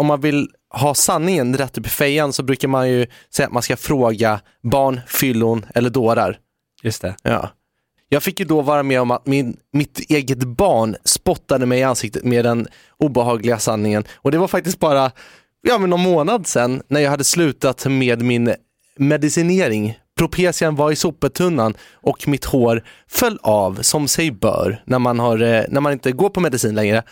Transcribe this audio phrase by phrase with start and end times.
[0.00, 3.52] Om man vill ha sanningen rätt upp i fejan så brukar man ju säga att
[3.52, 6.38] man ska fråga barn, fyllon eller dårar.
[6.82, 7.16] Just det.
[7.22, 7.50] Ja.
[8.08, 11.82] Jag fick ju då vara med om att min, mitt eget barn spottade mig i
[11.82, 12.68] ansiktet med den
[12.98, 14.04] obehagliga sanningen.
[14.16, 15.10] Och det var faktiskt bara
[15.62, 18.54] ja, men någon månad sedan när jag hade slutat med min
[18.96, 19.98] medicinering.
[20.18, 25.42] Propesian var i soptunnan och mitt hår föll av som sig bör när man, har,
[25.42, 27.02] eh, när man inte går på medicin längre.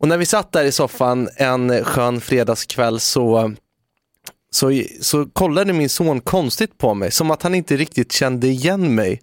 [0.00, 3.52] Och när vi satt där i soffan en skön fredagskväll så,
[4.50, 8.94] så, så kollade min son konstigt på mig, som att han inte riktigt kände igen
[8.94, 9.20] mig.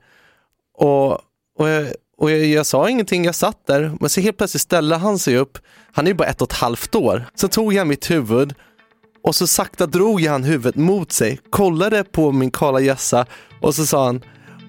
[0.77, 1.11] Och,
[1.58, 4.95] och, jag, och jag, jag sa ingenting, jag satt där, men så helt plötsligt ställde
[4.95, 5.58] han sig upp,
[5.94, 7.25] han är ju bara ett och ett halvt år.
[7.36, 8.53] Så tog jag mitt huvud
[9.23, 13.25] och så sakta drog jag han huvudet mot sig, kollade på min kala hjässa
[13.61, 14.22] och så sa han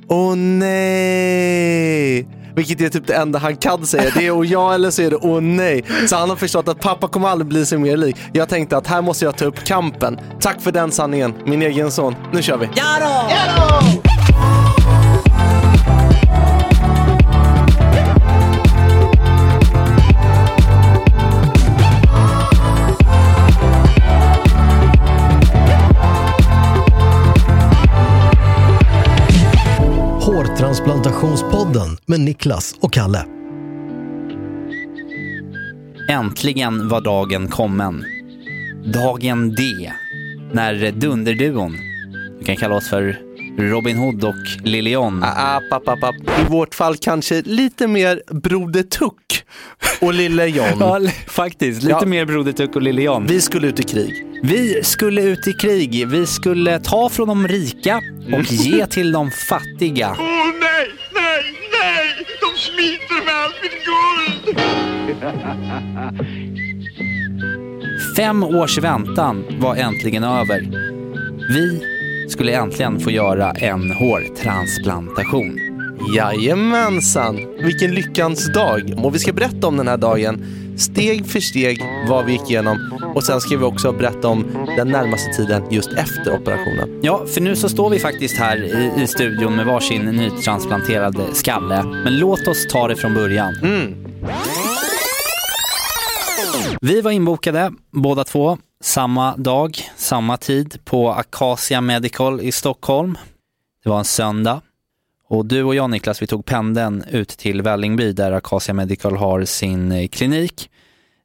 [0.08, 2.41] Åh nej!
[2.54, 4.10] Vilket är typ det enda han kan säga.
[4.14, 5.84] Det är och ja eller så är det åh nej.
[6.08, 8.16] Så han har förstått att pappa kommer aldrig bli sig mer lik.
[8.32, 10.20] Jag tänkte att här måste jag ta upp kampen.
[10.40, 12.14] Tack för den sanningen, min egen son.
[12.32, 12.68] Nu kör vi.
[12.74, 13.30] Ja då!
[13.30, 13.68] Ja
[14.02, 14.11] då!
[31.02, 33.26] Konfrontationspodden med Niklas och Kalle.
[36.08, 38.04] Äntligen var dagen kommen.
[38.84, 39.92] Dagen D.
[40.52, 41.76] När Dunderduon,
[42.38, 43.18] vi kan kalla oss för
[43.58, 45.22] Robin Hood och Lilion.
[45.22, 46.14] Ah, app, app, app, app.
[46.40, 49.44] I vårt fall kanske lite mer Broder Tuck
[50.00, 50.66] och Lille John.
[50.80, 51.82] Ja, faktiskt.
[51.82, 52.06] Lite Ja.
[52.06, 53.26] mer Broder Tuck och Lille John.
[53.26, 54.26] Vi skulle ut i krig.
[54.42, 56.08] Vi skulle ut i krig.
[56.08, 58.00] Vi skulle ta från de rika
[58.32, 60.16] och ge till de fattiga.
[60.18, 60.26] Åh
[60.60, 62.26] nej, nej, nej!
[62.40, 64.60] De smiter med allt mitt guld!
[68.16, 70.60] Fem års väntan var äntligen över.
[71.54, 71.82] Vi
[72.32, 75.58] skulle äntligen få göra en hårtransplantation.
[76.16, 78.94] Jajamensan, vilken lyckans dag.
[79.04, 80.44] Och vi ska berätta om den här dagen
[80.76, 84.88] steg för steg vad vi gick igenom och sen ska vi också berätta om den
[84.88, 87.00] närmaste tiden just efter operationen.
[87.02, 91.82] Ja, för nu så står vi faktiskt här i, i studion med varsin nytransplanterad skalle.
[91.82, 93.54] Men låt oss ta det från början.
[96.84, 103.18] Vi var inbokade båda två samma dag, samma tid på Acacia Medical i Stockholm.
[103.82, 104.60] Det var en söndag.
[105.28, 109.44] Och du och jag Niklas, vi tog pendeln ut till Vällingby där Acacia Medical har
[109.44, 110.70] sin eh, klinik.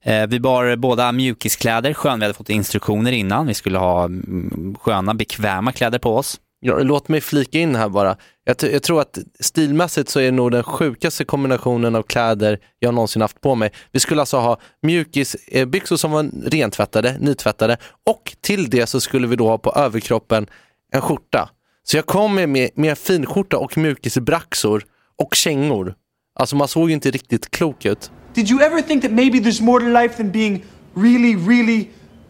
[0.03, 3.47] Eh, vi bar båda mjukiskläder, skön, vi hade fått instruktioner innan.
[3.47, 6.39] Vi skulle ha mm, sköna, bekväma kläder på oss.
[6.59, 8.17] Ja, låt mig flika in här bara.
[8.47, 12.93] Jag, jag tror att stilmässigt så är det nog den sjukaste kombinationen av kläder jag
[12.93, 13.71] någonsin haft på mig.
[13.91, 19.27] Vi skulle alltså ha mjukisbyxor eh, som var rentvättade, nytvättade och till det så skulle
[19.27, 20.47] vi då ha på överkroppen
[20.93, 21.49] en skjorta.
[21.83, 24.83] Så jag kom med, med, med finskjorta och mjukisbraxor
[25.17, 25.95] och kängor.
[26.39, 28.11] Alltså man såg ju inte riktigt klok ut.
[28.33, 31.87] Did you ever think that maybe there's more to life than being really, really,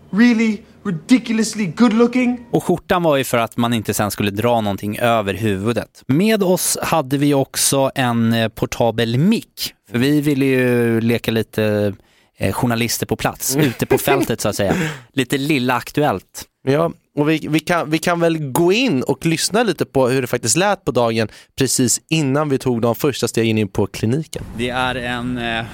[0.09, 2.46] really ridiculously good looking?
[2.52, 6.03] Och skjortan var ju för att man inte sen skulle dra någonting över huvudet.
[6.08, 9.74] Med oss hade vi också en eh, portabel mick.
[9.92, 11.94] För vi ville ju leka lite
[12.38, 14.76] eh, journalister på plats, ute på fältet så att säga.
[15.14, 16.46] Lite lilla aktuellt.
[16.64, 20.22] Ja, och vi, vi, kan, vi kan väl gå in och lyssna lite på hur
[20.22, 21.28] det faktiskt lät på dagen
[21.58, 24.44] precis innan vi tog de första stegen in på kliniken.
[24.58, 25.66] Det är en, eh,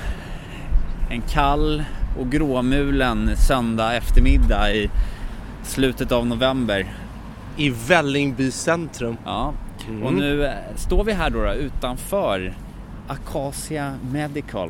[1.09, 1.84] en kall
[2.19, 4.90] och gråmulen söndag eftermiddag i
[5.63, 6.93] slutet av november.
[7.57, 9.17] I Vällingby centrum.
[9.25, 9.53] Ja,
[9.89, 10.03] Mm.
[10.03, 12.53] och nu eh, står vi här då, då utanför
[13.07, 14.69] Acacia Medical.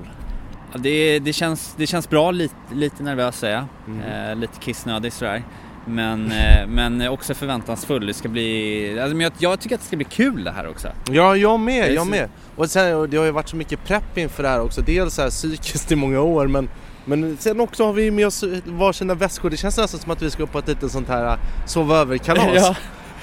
[0.76, 3.66] Det, det, känns, det känns bra, lite, lite nervös säger jag.
[3.96, 4.30] Mm.
[4.30, 5.44] Eh, lite kissnödig sådär.
[5.86, 8.08] Men, eh, men också förväntansfull.
[8.08, 10.68] Det ska bli, alltså, men jag, jag tycker att det ska bli kul det här
[10.68, 10.88] också.
[11.12, 12.30] Ja, jag med, är jag med.
[12.56, 14.82] Och sen, och det har ju varit så mycket prepp inför det här också.
[14.82, 16.70] Dels så här psykiskt i många år, men,
[17.06, 19.50] men sen också har vi med oss varsina väskor.
[19.50, 22.46] Det känns nästan som att vi ska på ett litet sånt här äh, sova över-kalas.
[22.56, 22.76] Ja.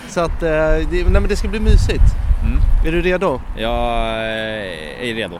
[0.08, 2.04] Så att, eh, det, nej, men det ska bli mysigt.
[2.42, 2.86] Mm.
[2.86, 3.40] Är du redo?
[3.56, 5.38] Jag eh, är redo.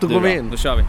[0.00, 0.50] Då Du går vi in.
[0.50, 0.82] Då kör vi.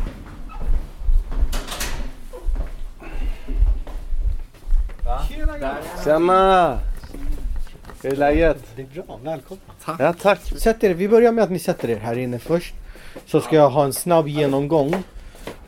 [6.04, 6.80] Tjena!
[8.04, 8.58] Hur är läget?
[8.76, 9.62] Det är bra, välkomna.
[10.00, 10.40] Ja, tack.
[10.42, 12.74] Sätt er, vi börjar med att ni sätter er här inne först.
[13.26, 15.04] Så ska jag ha en snabb genomgång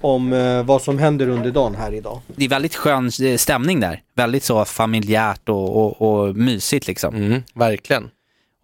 [0.01, 2.21] om eh, vad som händer under dagen här idag.
[2.27, 4.01] Det är väldigt skön eh, stämning där.
[4.15, 7.15] Väldigt så familjärt och, och, och mysigt liksom.
[7.15, 8.09] Mm, verkligen.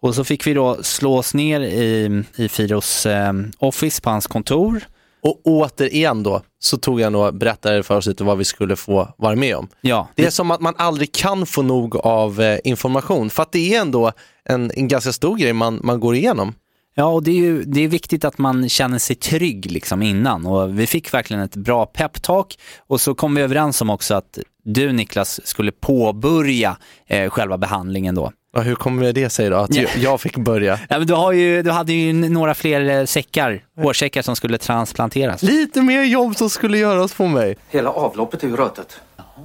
[0.00, 4.26] Och så fick vi då slå oss ner i, i Firos eh, office på hans
[4.26, 4.80] kontor.
[5.22, 9.08] Och återigen då så tog jag nog berättade för oss lite vad vi skulle få
[9.16, 9.68] vara med om.
[9.80, 13.52] Ja, Det är som att man aldrig kan få nog av eh, information för att
[13.52, 14.12] det är ändå
[14.44, 16.54] en, en ganska stor grej man, man går igenom.
[16.98, 20.46] Ja, och det är ju det är viktigt att man känner sig trygg liksom innan
[20.46, 24.38] och vi fick verkligen ett bra peptalk och så kom vi överens om också att
[24.64, 28.32] du Niklas skulle påbörja eh, själva behandlingen då.
[28.54, 29.88] Ja, hur kommer det sig då att Ja.
[29.96, 30.78] jag, fick börja?
[30.88, 34.58] Ja, men du, har ju, du hade ju några fler eh, säckar, hårsäckar som skulle
[34.58, 35.42] transplanteras.
[35.42, 37.56] Lite mer jobb som skulle göras på mig.
[37.68, 39.00] Hela avloppet är ju rötet.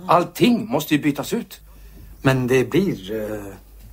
[0.08, 1.60] Allting måste ju bytas ut.
[2.22, 3.40] Men det blir eh,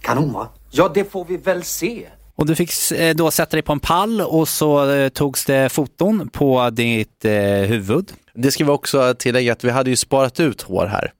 [0.01, 0.49] kanon va?
[0.71, 2.06] Ja, det får vi väl se.
[2.41, 5.73] Och du fick eh, då sätta dig på en pall och så eh, togs det
[5.73, 8.13] foton på ditt eh, huvud.
[8.35, 11.13] Det ska vi också tillägga att vi hade ju sparat ut hår här.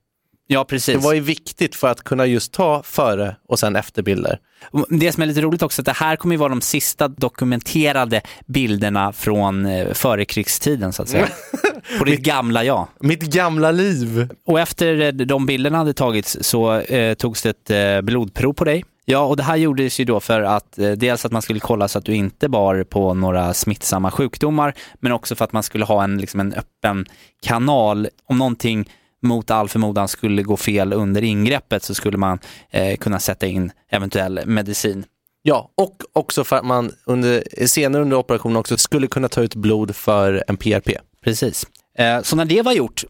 [0.47, 0.95] Ja, precis.
[0.95, 4.39] Det var ju viktigt för att kunna just ta före och sen efterbilder.
[4.89, 7.07] Det som är lite roligt också är att det här kommer ju vara de sista
[7.07, 11.27] dokumenterade bilderna från eh, förekrigstiden så att säga.
[11.99, 12.87] På ditt gamla jag.
[12.99, 14.29] Mitt gamla liv.
[14.45, 18.83] Och efter de bilderna hade tagits så eh, togs det ett eh, blodprov på dig.
[19.05, 21.87] Ja, och det här gjordes ju då för att eh, dels att man skulle kolla
[21.87, 25.85] så att du inte bar på några smittsamma sjukdomar, men också för att man skulle
[25.85, 27.05] ha en, liksom en öppen
[27.41, 28.07] kanal.
[28.25, 28.89] Om någonting
[29.21, 32.39] mot all förmodan skulle gå fel under ingreppet så skulle man
[32.69, 35.05] eh, kunna sätta in eventuell medicin.
[35.41, 39.55] Ja, och också för att man under, senare under operationen också skulle kunna ta ut
[39.55, 40.89] blod för en PRP.
[41.23, 41.67] Precis.
[41.97, 43.03] Eh, så när det var gjort,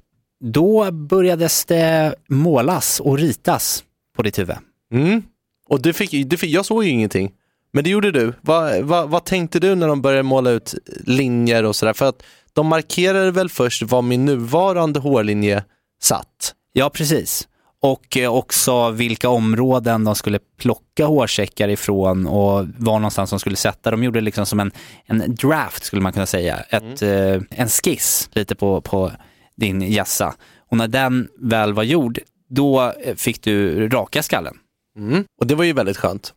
[0.43, 3.83] då börjades det målas och ritas
[4.15, 4.57] på ditt huvud.
[4.93, 5.23] Mm.
[5.71, 7.31] Och du fick, du fick, jag såg ju ingenting,
[7.73, 8.33] men det gjorde du.
[8.41, 10.73] Vad, vad, vad tänkte du när de började måla ut
[11.05, 11.93] linjer och sådär?
[11.93, 12.23] För att
[12.53, 15.63] de markerade väl först var min nuvarande hårlinje
[16.01, 16.55] satt.
[16.73, 17.47] Ja, precis.
[17.81, 23.55] Och eh, också vilka områden de skulle plocka hårsäckar ifrån och var någonstans de skulle
[23.55, 23.91] sätta.
[23.91, 24.71] De gjorde liksom som en,
[25.05, 26.59] en draft skulle man kunna säga.
[26.69, 29.11] Ett, eh, en skiss lite på, på
[29.55, 30.35] din hjässa.
[30.69, 32.19] Och när den väl var gjord,
[32.49, 34.57] då eh, fick du raka skallen
[34.97, 35.23] Mm.
[35.39, 36.33] Och det var ju väldigt skönt.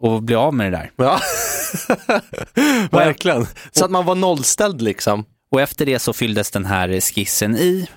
[0.00, 0.90] och bli av med det där.
[0.96, 1.20] Ja,
[2.98, 3.46] verkligen.
[3.72, 5.24] Så att man var nollställd liksom.
[5.50, 7.88] Och efter det så fylldes den här skissen i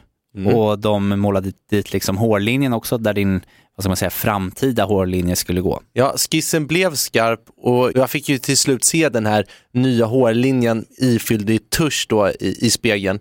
[0.56, 3.42] och de målade dit liksom hårlinjen också där din
[3.76, 5.82] vad ska man säga, framtida hårlinje skulle gå.
[5.94, 10.86] Ja, skissen blev skarp och jag fick ju till slut se den här nya hårlinjen
[10.98, 13.20] ifylld i tusch då i, i spegeln.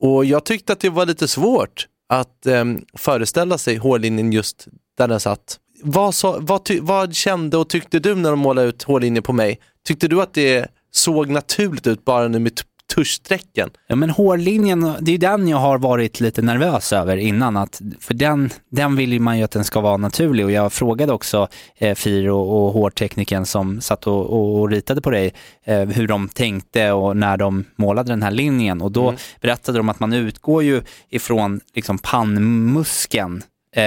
[0.00, 4.66] Och jag tyckte att det var lite svårt att em, föreställa sig hårlinjen just
[4.98, 5.58] där den satt.
[5.82, 9.32] Vad, så, vad, ty, vad kände och tyckte du när de målade ut hårlinjen på
[9.32, 9.58] mig?
[9.86, 12.62] Tyckte du att det såg naturligt ut bara nu med t-
[12.94, 13.70] tuschsträcken?
[13.86, 17.56] Ja, men hårlinjen, det är den jag har varit lite nervös över innan.
[17.56, 21.12] Att, för den, den vill man ju att den ska vara naturlig och jag frågade
[21.12, 25.34] också eh, Firo och hårtekniken som satt och, och, och ritade på dig
[25.64, 29.88] eh, hur de tänkte och när de målade den här linjen och då berättade de
[29.88, 33.42] att man utgår ju ifrån liksom pannmuskeln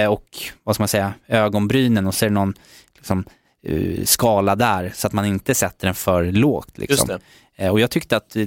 [0.08, 0.24] och
[0.64, 2.54] vad ska man säga, ögonbrynen och så är det någon
[2.96, 3.24] liksom,
[3.66, 6.78] eh, skala där så att man inte sätter den för lågt.
[6.78, 7.10] Liksom.
[7.56, 8.42] Eh, Och jag tyckte att eh,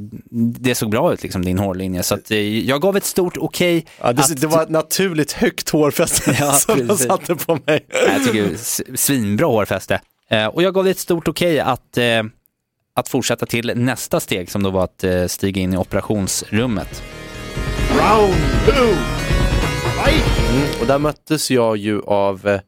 [0.60, 2.04] det såg bra ut, liksom, din hårlinje.
[2.04, 3.86] Så att, eh, jag gav ett stort okej.
[4.02, 7.08] Ja, det, att- det var ett naturligt högt hårfäste Ja, som de precis.
[7.08, 7.86] satte på mig.
[8.08, 8.58] Jag tycker
[8.98, 10.02] svinbra hårfäste.
[10.30, 12.24] Eh, Och jag gav det ett stort okej att, eh,
[12.96, 17.04] att fortsätta till nästa steg som då var att eh, stiga in i operationsrummet.
[17.92, 18.34] Round
[18.66, 18.96] two.
[20.82, 22.60] Och där möttes jag ju av eh,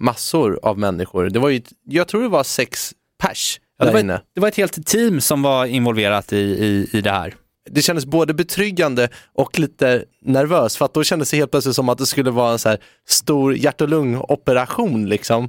[0.00, 1.30] massor av människor.
[1.30, 4.48] Det var ju, jag tror det var sex pers Ja, det, var, ett- det var
[4.48, 7.34] ett helt team som var involverat i, i, i det här.
[7.70, 11.88] Det kändes både betryggande och lite nervös för att då kändes det helt plötsligt som
[11.88, 15.44] att det skulle vara en så här stor hjärt och lungoperation liksom.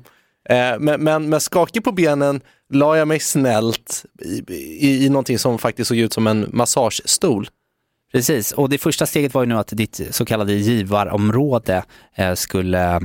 [0.50, 2.42] Eh, men, men med skakig på benen
[2.74, 4.44] la jag mig snällt i,
[4.88, 7.48] i, i någonting som faktiskt såg ut som en massagestol.
[8.14, 11.84] Precis, och det första steget var ju nu att ditt så kallade givarområde
[12.16, 13.02] eh, skulle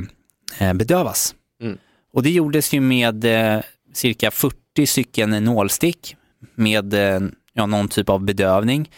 [0.58, 1.34] eh, bedövas.
[1.62, 1.78] Mm.
[2.12, 3.60] Och det gjordes ju med eh,
[3.92, 6.16] cirka 40 stycken nålstick
[6.54, 6.94] med
[7.52, 8.90] ja, någon typ av bedövning.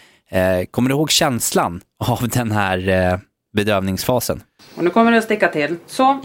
[0.70, 3.20] Kommer du ihåg känslan av den här
[3.52, 4.42] bedövningsfasen?
[4.74, 5.76] Och nu kommer det att sticka till.
[5.86, 6.20] Så.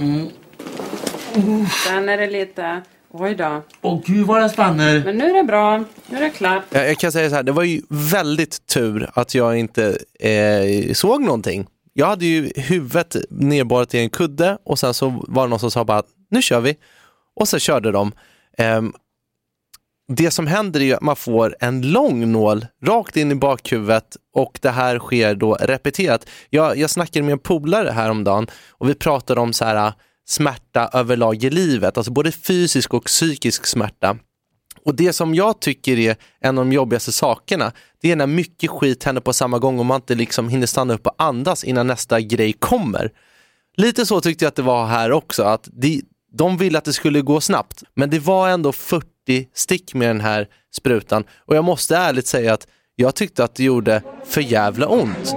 [1.88, 2.82] Sen är det lite...
[3.19, 3.62] Oj då.
[3.81, 5.03] Åh gud vad den spänner!
[5.03, 5.77] Men nu är det bra.
[6.07, 6.63] Nu är det klart.
[6.69, 10.93] Jag, jag kan säga så här, det var ju väldigt tur att jag inte eh,
[10.93, 15.50] såg någonting Jag hade ju huvudet nedborrat i en kudde och sen så var det
[15.50, 16.77] någon som sa bara nu kör vi.
[17.36, 18.12] Och så körde de.
[18.57, 18.93] Ehm,
[20.07, 24.60] det som händer är att man får en lång nål rakt in i bakhuvudet och
[24.62, 26.29] det här sker då repeterat.
[26.50, 29.93] Jag, jag snackade med en polare häromdagen och vi pratade om så här,
[30.25, 34.17] smärta överlag i livet, alltså både fysisk och psykisk smärta.
[34.86, 38.70] Och det som jag tycker är en av de jobbigaste sakerna, det är när mycket
[38.70, 41.88] skit händer på samma gång och man inte liksom hinner stanna upp och andas innan
[41.88, 43.12] nästa grej kommer.
[43.77, 46.01] Lite så tyckte jag att det var här också, att de,
[46.32, 49.05] de ville att det skulle gå snabbt, men det var ändå 40
[49.53, 53.63] stick med den här sprutan och jag måste ärligt säga att jag tyckte att det
[53.63, 55.36] gjorde för jävla ont.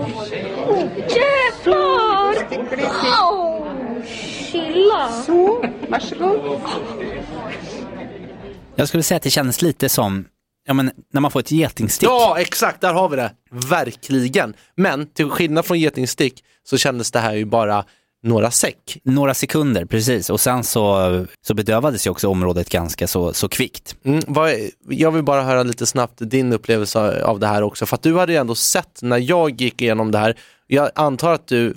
[1.08, 2.34] Jävlar!
[3.02, 3.37] Oh!
[4.88, 5.22] Chilla.
[5.22, 6.60] Så, varsågod.
[8.76, 10.24] Jag skulle säga att det kändes lite som
[10.66, 12.08] ja, men, när man får ett getingstick.
[12.08, 13.32] Ja, exakt, där har vi det.
[13.50, 14.54] Verkligen.
[14.74, 17.84] Men till skillnad från getingstick så kändes det här ju bara
[18.22, 18.98] några säck.
[19.02, 20.30] Några sekunder, precis.
[20.30, 23.96] Och sen så, så bedövades ju också området ganska så, så kvickt.
[24.04, 24.54] Mm, vad,
[24.88, 28.18] jag vill bara höra lite snabbt din upplevelse av det här också, för att du
[28.18, 30.36] hade ju ändå sett när jag gick igenom det här.
[30.66, 31.74] Jag antar att du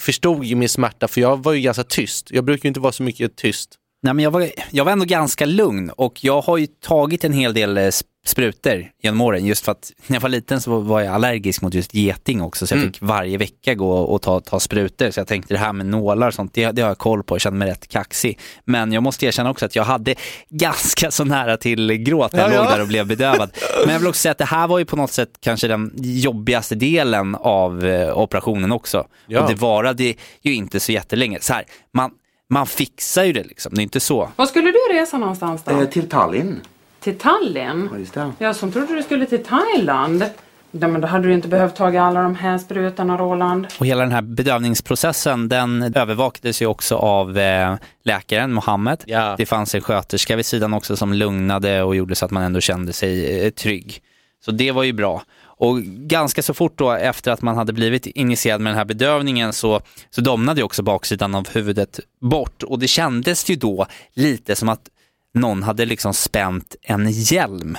[0.00, 2.30] förstod ju min smärta, för jag var ju ganska tyst.
[2.30, 3.74] Jag brukar ju inte vara så mycket tyst.
[4.02, 7.32] Nej, men jag, var, jag var ändå ganska lugn och jag har ju tagit en
[7.32, 10.80] hel del eh, sp- sprutor genom åren just för att när jag var liten så
[10.80, 12.92] var jag allergisk mot just geting också så jag Mm.
[12.92, 16.28] fick varje vecka gå och ta, ta sprutor så jag tänkte det här med nålar
[16.28, 18.38] och sånt det, det har jag koll på, jag kände mig rätt kaxig.
[18.64, 20.14] Men jag måste erkänna också att jag hade
[20.48, 22.70] ganska så nära till gråt när jag Ja, låg ja.
[22.70, 23.50] där och blev bedövad.
[23.84, 25.90] Men jag vill också säga att det här var ju på något sätt kanske den
[25.96, 29.06] jobbigaste delen av eh, operationen också.
[29.26, 29.40] Ja.
[29.42, 31.38] Och det varade ju inte så jättelänge.
[31.40, 31.64] Så här,
[31.94, 32.10] man,
[32.50, 34.28] man fixar ju det liksom, det är inte så.
[34.36, 35.70] Var skulle du resa någonstans då?
[35.80, 36.60] Eh, till Tallinn.
[37.06, 37.88] Till Tallinn?
[37.92, 38.32] Ja, just det.
[38.38, 40.24] Jag som trodde du skulle till Thailand.
[40.70, 43.66] Nej, men då hade du inte behövt ta alla de här sprutorna Roland.
[43.80, 49.02] Och hela den här bedövningsprocessen den övervakades ju också av eh, läkaren Mohammed.
[49.06, 49.34] Ja.
[49.38, 52.60] Det fanns en sköterska vid sidan också som lugnade och gjorde så att man ändå
[52.60, 54.02] kände sig eh, trygg.
[54.44, 55.22] Så det var ju bra.
[55.42, 59.52] Och ganska så fort då efter att man hade blivit initierad med den här bedövningen
[59.52, 64.56] så, så domnade ju också baksidan av huvudet bort och det kändes ju då lite
[64.56, 64.88] som att
[65.36, 67.78] någon hade liksom spänt en hjälm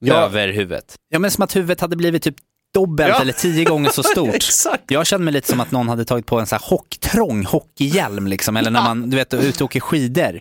[0.00, 0.14] Ja.
[0.14, 0.96] över huvudet.
[1.08, 2.36] Ja men som att huvudet hade blivit typ
[2.74, 3.20] dubbelt Ja.
[3.20, 4.44] eller tio gånger så stort.
[4.88, 7.44] Jag kände mig lite som att någon hade tagit på en så här hock, trång
[7.44, 10.40] hockeyhjälm liksom, eller när man du vet, är ute och åker skidor.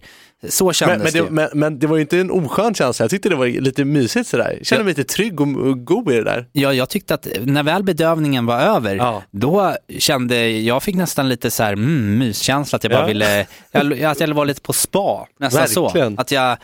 [0.49, 1.29] Så Men, kändes men, det.
[1.29, 3.85] det, men, men det var ju inte en oskön känsla, jag tyckte det var lite
[3.85, 4.55] mysigt sådär.
[4.57, 6.47] Jag kände mig lite trygg och, och god i det där.
[6.51, 9.23] Ja, jag tyckte att när väl bedövningen var över, Ja.
[9.31, 13.07] då kände jag fick nästan lite så här mm, myskänsla att jag bara Ja.
[13.07, 16.15] ville, jag, att jag var lite på spa, nästan Verkligen.
[16.15, 16.21] så.
[16.21, 16.57] Att jag,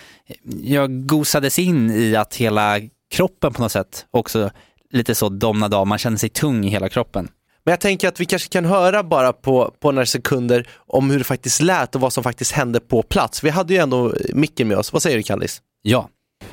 [0.64, 2.80] jag gosades in i att hela
[3.12, 4.50] kroppen på något sätt också
[4.92, 7.28] lite så domnade av, man kände sig tung i hela kroppen.
[7.66, 11.18] Men jag tänker att vi kanske kan höra bara på, på några sekunder om hur
[11.18, 13.44] det faktiskt lät och vad som faktiskt hände på plats.
[13.44, 14.94] Vi hade ju ändå micken med oss.
[14.94, 15.62] Vad säger du Kallis?
[15.82, 16.10] Ja.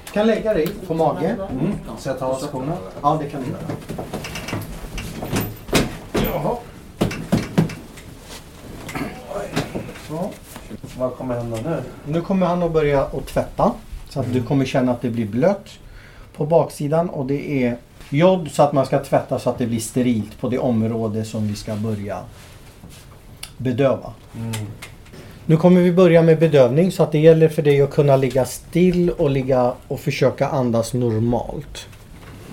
[0.07, 1.37] Du kan lägga dig på mage.
[1.99, 2.76] Så jag tar skorna.
[3.02, 3.59] Ja, det kan du göra.
[10.99, 11.83] Vad kommer hända nu?
[12.12, 13.73] Nu kommer han att börja att tvätta.
[14.09, 15.67] Så att du kommer känna att det blir blött
[16.37, 17.11] på baksidan.
[17.11, 17.76] Och det är
[18.11, 21.49] jod så att man ska tvätta så att det blir sterilt på det område som
[21.49, 22.19] vi ska börja
[23.57, 24.12] bedöva.
[25.47, 28.45] Nu kommer vi börja med bedövning så att det gäller för dig att kunna ligga
[28.45, 31.87] still och ligga och försöka andas normalt.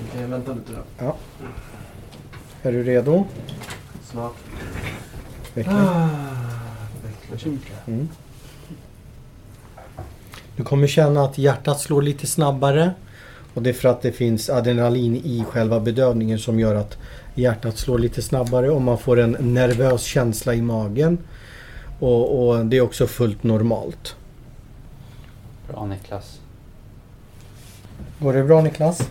[0.09, 1.05] Okej, vänta lite då.
[1.05, 1.15] Ja.
[2.63, 3.25] Är du redo?
[4.03, 4.35] Snart.
[5.53, 5.77] Verkligen.
[7.87, 8.09] Mm.
[10.55, 12.91] Du kommer känna att hjärtat slår lite snabbare.
[13.57, 16.97] Och det är för att det finns adrenalin i själva bedövningen som gör att
[17.35, 21.17] hjärtat slår lite snabbare och man får en nervös känsla i magen.
[21.99, 24.15] Och, och det är också fullt normalt.
[25.69, 26.39] Bra Niklas.
[28.19, 29.09] Går det bra Niklas?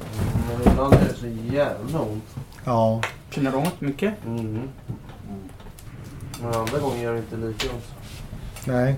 [0.48, 2.24] Men ibland är det så jävla ont.
[2.64, 3.02] Ja.
[3.30, 4.14] Känner du ont mycket?
[4.26, 4.60] Mm.
[6.42, 7.84] Men andra gånger gör det inte lika ont.
[8.64, 8.94] Nej.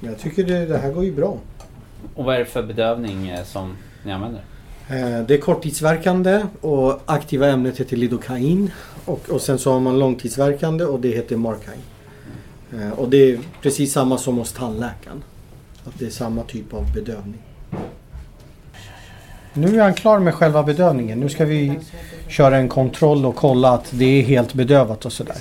[0.00, 1.38] Jag tycker det, det här går ju bra.
[2.14, 4.42] Och vad är det för bedövning eh, som ni använder?
[4.88, 8.70] Eh, Det är korttidsverkande och aktiva ämnet heter lidocain.
[9.04, 11.80] Och, och sen så har man långtidsverkande och det heter Marcain.
[12.72, 15.22] Eh, Och det är precis samma som hos tandläkaren.
[15.84, 17.42] Att det är samma typ av bedövning.
[19.52, 21.20] Nu är han klar med själva bedövningen.
[21.20, 21.78] Nu ska vi
[22.28, 25.36] köra en kontroll och kolla att det är helt bedövat och sådär.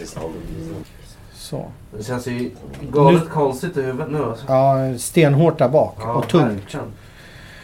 [1.35, 1.65] Så.
[1.97, 2.51] Det känns ju
[2.91, 4.45] galet Nu- konstigt i huvudet nu alltså.
[4.47, 6.75] Ja, stenhårt där bak och tungt.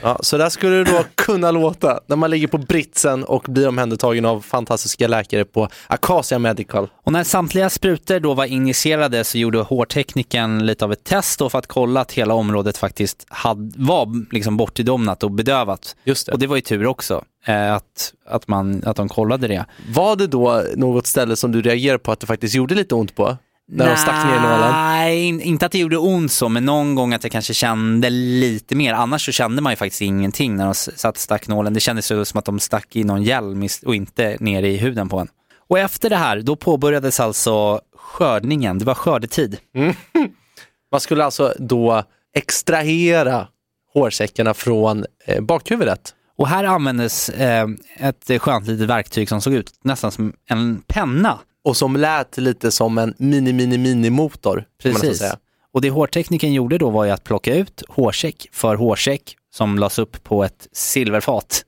[0.03, 3.67] Ja, så där skulle det då kunna låta när man ligger på britsen och blir
[3.67, 6.87] omhändertagen av fantastiska läkare på Acacia Medical.
[7.03, 11.49] Och när samtliga sprutor då var injicerade så gjorde hårtekniken lite av ett test då
[11.49, 15.95] för att kolla att hela området faktiskt hade, var liksom bortdomnat och bedövat.
[16.03, 16.31] Just det.
[16.31, 19.65] Och det var ju tur också eh, att, att, man, att de kollade det.
[19.89, 23.15] Var det då något ställe som du reagerade på att det faktiskt gjorde lite ont
[23.15, 23.37] på?
[23.73, 24.71] När de stack ner nålen?
[24.71, 28.09] Nej, in- inte att det gjorde ont så, men någon gång att jag kanske kände
[28.09, 28.93] lite mer.
[28.93, 31.73] Annars så kände man ju faktiskt ingenting när de satt stack nålen.
[31.73, 35.09] Det kändes ju som att de stack i någon hjälm och inte ner i huden
[35.09, 35.27] på en.
[35.69, 38.79] Och efter det här, då påbörjades alltså skördningen.
[38.79, 39.57] Det var skördetid.
[40.91, 42.03] Man skulle alltså då
[42.35, 43.47] extrahera
[43.93, 46.13] hårsäckarna från eh, bakhuvudet.
[46.37, 47.67] Och här användes eh,
[47.99, 51.39] ett skönt litet verktyg som såg ut nästan som en penna.
[51.63, 54.53] Och som lät lite som en mini, mini, mini motor.
[54.53, 55.19] kan man nästan Precis.
[55.19, 55.37] Säga.
[55.73, 59.99] Och det hårtekniken gjorde då var ju att plocka ut hårsäck för hårsäck som lades
[59.99, 61.65] upp på ett silverfat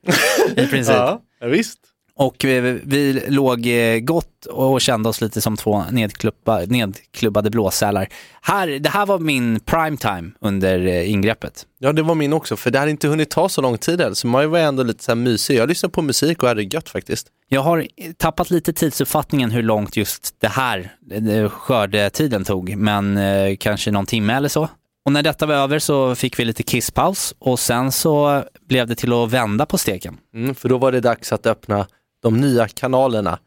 [0.56, 0.94] i princip.
[1.40, 1.78] Ja, visst.
[2.16, 8.08] Och vi, vi låg eh, gott och kände oss lite som två nedklubba, nedklubbade blåsälar.
[8.42, 11.66] Här, det här var min prime time under eh, ingreppet.
[11.78, 14.14] Ja, det var min också, för det hade inte hunnit ta så lång tid än,
[14.14, 15.56] så man var ändå lite så här mysig.
[15.56, 17.26] Jag lyssnade på musik och hade det gött faktiskt.
[17.48, 23.56] Jag har tappat lite tidsuppfattningen hur långt just det här eh, skördetiden tog, men eh,
[23.56, 24.68] kanske någon timme eller så.
[25.04, 28.94] Och när detta var över så fick vi lite kisspaus och sen så blev det
[28.94, 30.16] till att vända på steken.
[30.34, 31.86] Mm, för då var det dags att öppna
[32.24, 33.38] de nya kanalerna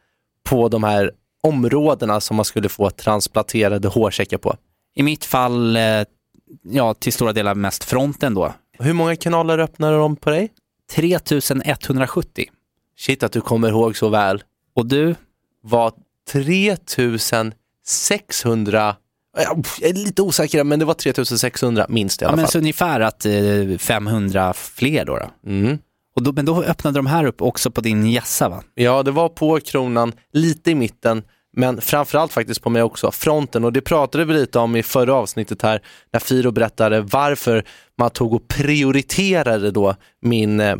[0.43, 1.11] på de här
[1.43, 4.55] områdena som man skulle få transplanterade hårsäckar på.
[4.95, 6.03] I mitt fall, eh,
[6.63, 8.53] ja till stora delar mest fronten då.
[8.79, 10.49] Hur många kanaler öppnade de på dig?
[10.95, 12.45] 3170.
[12.97, 14.43] Shit att du kommer ihåg så väl.
[14.75, 15.15] Och du?
[15.61, 15.91] Var
[16.31, 18.95] 3600,
[19.37, 22.51] jag är lite osäker men det var 3600 minst i Ja, alla men fall.
[22.51, 25.17] så ungefär att eh, 500 fler då.
[25.17, 25.29] då.
[25.49, 25.77] Mm.
[26.17, 26.31] Och då.
[26.31, 28.63] Men då öppnade de här upp också på din jassa va?
[28.75, 31.23] Ja, det var på kronan, lite i mitten,
[31.57, 33.63] men framförallt faktiskt på mig också, fronten.
[33.63, 35.81] Och det pratade vi lite om i förra avsnittet här,
[36.13, 37.63] när Firo berättade varför
[37.97, 40.75] man tog och prioriterade då min, eh,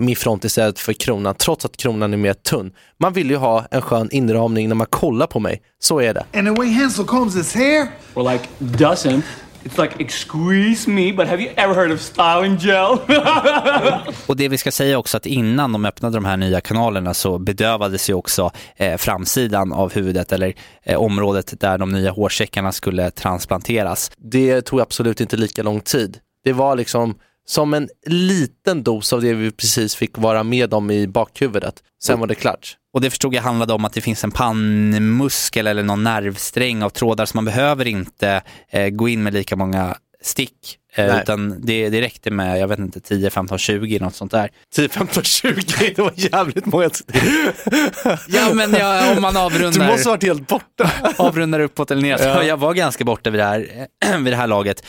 [0.00, 2.72] min front istället för kronan, trots att kronan är mer tunn.
[3.00, 6.24] Man vill ju ha en skön inramning när man kollar på mig, så är det.
[6.34, 9.22] And the way Hansel combs his hair, Or like doesn't.
[9.64, 12.98] It's like, excuse me, but have you ever heard of styling gel?
[14.26, 17.38] Och det vi ska säga också att innan de öppnade de här nya kanalerna så
[17.38, 23.10] bedövades ju också eh, framsidan av huvudet eller eh, området där de nya hårsäckarna skulle
[23.10, 24.10] transplanteras.
[24.16, 26.18] Det tog absolut inte lika lång tid.
[26.44, 27.14] Det var liksom
[27.46, 31.74] som en liten dos av det vi precis fick vara med om i bakhuvudet.
[32.04, 32.76] Sen var det klart.
[32.94, 36.90] Och det förstod jag handlade om att det finns en pannmuskel eller någon nervsträng av
[36.90, 40.78] trådar så man behöver inte eh, gå in med lika många stick.
[40.94, 44.50] Eh, utan det, det räckte med, jag vet inte, 10, 15, 20 något sånt där.
[44.74, 45.62] 10, 15, 20,
[45.96, 46.90] det var jävligt många.
[48.28, 50.90] Ja men ja, om man Du avrundar, måste ha varit helt borta.
[51.16, 52.16] avrundar uppåt eller ner.
[52.16, 52.42] Så Ja.
[52.42, 53.86] Jag var ganska borta vid det, här,
[54.18, 54.84] vid det här laget.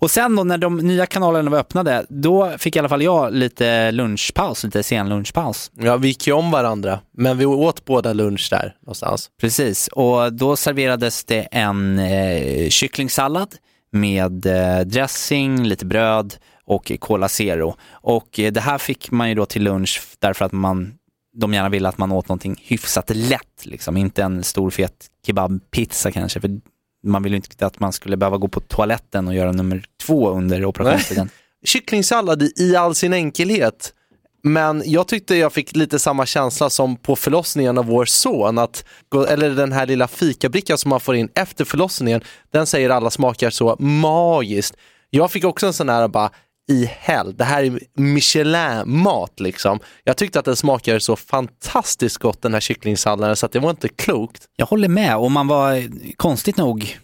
[0.00, 3.32] Och sen då när de nya kanalerna var öppnade, då fick i alla fall jag
[3.32, 5.70] lite lunchpaus, lite sen lunchpaus.
[5.74, 9.30] Ja, vi gick ju om varandra, men vi åt båda lunch där någonstans.
[9.40, 13.54] Precis, och då serverades det en eh, kycklingsallad
[13.90, 16.34] med eh, dressing, lite bröd
[16.64, 17.74] och Cola Zero.
[17.90, 20.94] Och eh, det här fick man ju då till lunch därför att man,
[21.36, 23.96] de gärna ville att man åt någonting hyfsat lätt, liksom.
[23.96, 26.60] inte en stor fet kebabpizza kanske, för
[27.06, 30.30] man vill ju inte att man skulle behöva gå på toaletten och göra nummer två
[30.30, 31.30] under operationstiden.
[31.64, 33.94] Kycklingsallad i- i all sin enkelhet.
[34.42, 38.84] Men jag tyckte jag fick lite samma känsla som på förlossningen av vår son, att,
[39.28, 42.20] eller den här lilla fikabrickan som man får in efter förlossningen,
[42.52, 44.74] den säger alla smakar så magiskt.
[45.10, 46.30] Jag fick också en sån här bara,
[46.68, 49.78] i hell, det här är Michelin-mat liksom.
[50.04, 53.70] Jag tyckte att den smakade så fantastiskt gott den här kycklingsalladen så att det var
[53.70, 54.44] inte klokt.
[54.56, 55.82] Jag håller med och man var
[56.16, 56.98] konstigt nog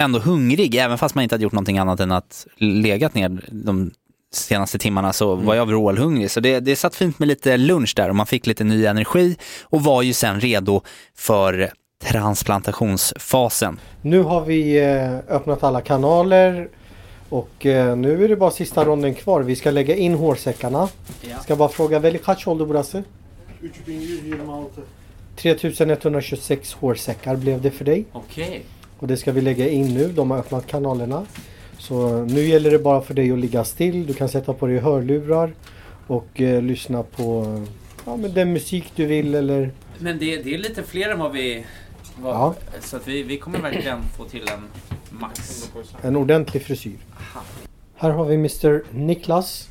[0.00, 3.90] ändå hungrig, även fast man inte hade gjort någonting annat än att legat ner de
[4.32, 6.30] senaste timmarna så var jag vrålhungrig.
[6.30, 9.36] Så det, det satt fint med lite lunch där och man fick lite ny energi
[9.62, 10.82] och var ju sen redo
[11.16, 11.70] för
[12.04, 13.80] transplantationsfasen.
[14.02, 16.68] Nu har vi eh, öppnat alla kanaler
[17.30, 19.42] och eh, nu är det bara sista ronden kvar.
[19.42, 20.88] Vi ska lägga in hårsäckarna.
[21.42, 23.02] Ska bara fråga, väldigt kaç oldu burası?
[25.36, 28.04] 3126 hårsäckar blev det för dig.
[28.12, 28.62] Okej.
[28.98, 30.08] Och det ska vi lägga in nu.
[30.08, 31.26] De har öppnat kanalerna.
[31.78, 34.06] Så nu gäller det bara för dig att ligga still.
[34.06, 35.52] Du kan sätta på dig hörlurar
[36.06, 37.44] och eh, lyssna på
[38.06, 41.32] ja, men den musik du vill eller Men det, det är lite fler än vad
[41.32, 41.64] vi...
[42.22, 42.54] Vad, Ja.
[42.80, 44.64] Så att vi, vi kommer verkligen få till en
[45.10, 45.70] max.
[46.02, 46.98] en ordentlig frisyr.
[47.96, 49.68] Här har vi Mr Niklas.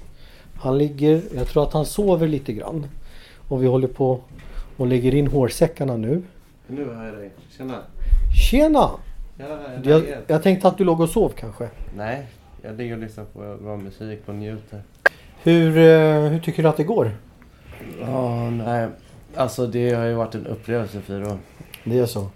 [0.61, 2.85] Han ligger, jag tror att han sover lite grann.
[3.47, 4.19] Och vi håller på
[4.77, 6.21] och lägger in hårsäckarna nu.
[6.67, 7.31] Nu hör jag dig.
[7.57, 7.77] Tjena.
[8.49, 8.89] Tjena!
[9.37, 11.69] Ja, Jag, jag tänkte att du låg och sov kanske.
[11.95, 12.27] Nej,
[12.61, 14.81] jag ligger och lyssnar på bra musik och njuter.
[15.43, 17.11] Hur, eh, hur tycker du att det går?
[18.01, 18.87] Ja, nej.
[19.35, 21.37] Alltså det har ju varit en upplevelse Firo.
[21.83, 22.27] Det är så.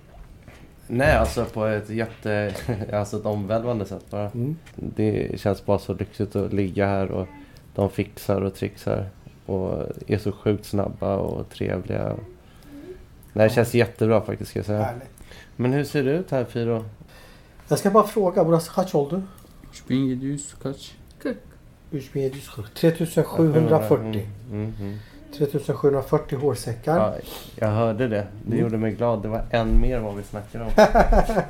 [0.88, 2.56] Nej, alltså på ett jätte...
[2.93, 4.30] Alltså ett omvälvande sätt bara.
[4.30, 4.56] Mm.
[4.76, 7.28] Det känns bara så lyxigt att ligga här och
[7.76, 9.10] de fixar och trixar.
[9.46, 12.15] Och är så sjukt snabba och trevliga.
[13.34, 14.82] Nej, det känns jättebra faktiskt ska jag säga.
[14.82, 15.10] Härligt.
[15.56, 16.86] Men hur ser det ut här Firo?
[17.67, 19.22] Jag ska bara fråga, burası kaç oldu?
[19.88, 20.93] 3700 kaç?
[21.91, 22.74] 3740.
[22.76, 24.30] 3740.
[24.52, 25.00] Mm, mm, mm.
[25.38, 26.98] 3740 hårsäckar.
[26.98, 27.13] Ja,
[27.56, 28.28] jag hörde det.
[28.46, 28.60] Det Mm.
[28.63, 29.22] gjorde mig glad.
[29.22, 30.72] Det var en mer vad vi snackade om.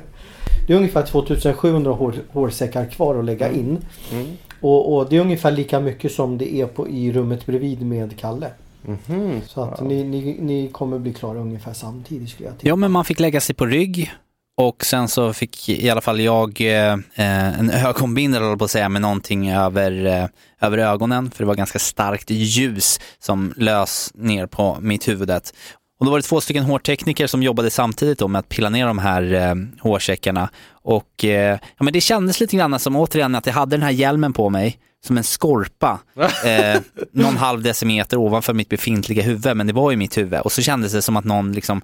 [0.66, 3.78] Det är ungefär 2700 hår, hårsäckar kvar att lägga in.
[4.12, 4.26] Mm.
[4.60, 8.18] Och, och det är ungefär lika mycket som det är på, i rummet bredvid med
[8.18, 8.50] Kalle.
[8.82, 9.40] Mhm.
[9.46, 9.84] Så att Ja.
[9.86, 12.68] ni, ni, ni kommer bli klara ungefär samtidigt skulle jag tippa.
[12.68, 14.12] Ja, men man fick lägga sig på rygg
[14.56, 19.02] och sen så fick i alla fall jag eh, en ögonbindel, på att säga, med
[19.02, 20.26] någonting över, eh,
[20.60, 25.52] över ögonen, för det var ganska starkt ljus som lös ner på mitt huvudet.
[25.98, 28.86] Och då var det två stycken hårtekniker som jobbade samtidigt då med att pilla ner
[28.86, 30.48] de här eh, hårsäckarna.
[30.70, 33.90] Och eh, ja, men det kändes lite grann som återigen att jag hade den här
[33.90, 35.98] hjälmen på mig som en skorpa,
[36.44, 36.80] eh,
[37.12, 40.40] någon halv decimeter ovanför mitt befintliga huvud, men det var ju mitt huvud.
[40.40, 41.82] Och så kändes det som att någon liksom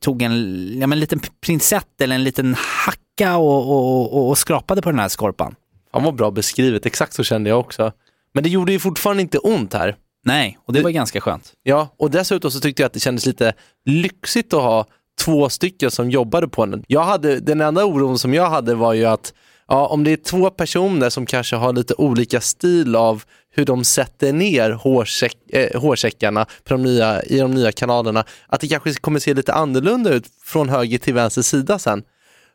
[0.00, 0.32] tog en,
[0.80, 4.90] ja, men en liten prinsett eller en liten hacka och, och, och, och skrapade på
[4.90, 5.54] den här skorpan.
[5.92, 6.86] Han var bra beskrivet.
[6.86, 7.92] Exakt så kände jag också.
[8.32, 9.96] Men det gjorde ju fortfarande inte ont här.
[10.24, 11.52] Nej, och det var ganska skönt.
[11.62, 13.52] Ja, och dessutom så tyckte jag att det kändes lite
[13.84, 14.86] lyxigt att ha
[15.24, 16.84] två stycken som jobbade på den.
[16.86, 19.34] Jag hade, den enda oron som jag hade var ju att
[19.70, 23.22] ja, om det är två personer som kanske har lite olika stil av
[23.54, 28.60] hur de sätter ner hårsäck, eh, hårsäckarna på de nya, i de nya kanalerna, att
[28.60, 32.02] det kanske kommer se lite annorlunda ut från höger till vänster sida sen.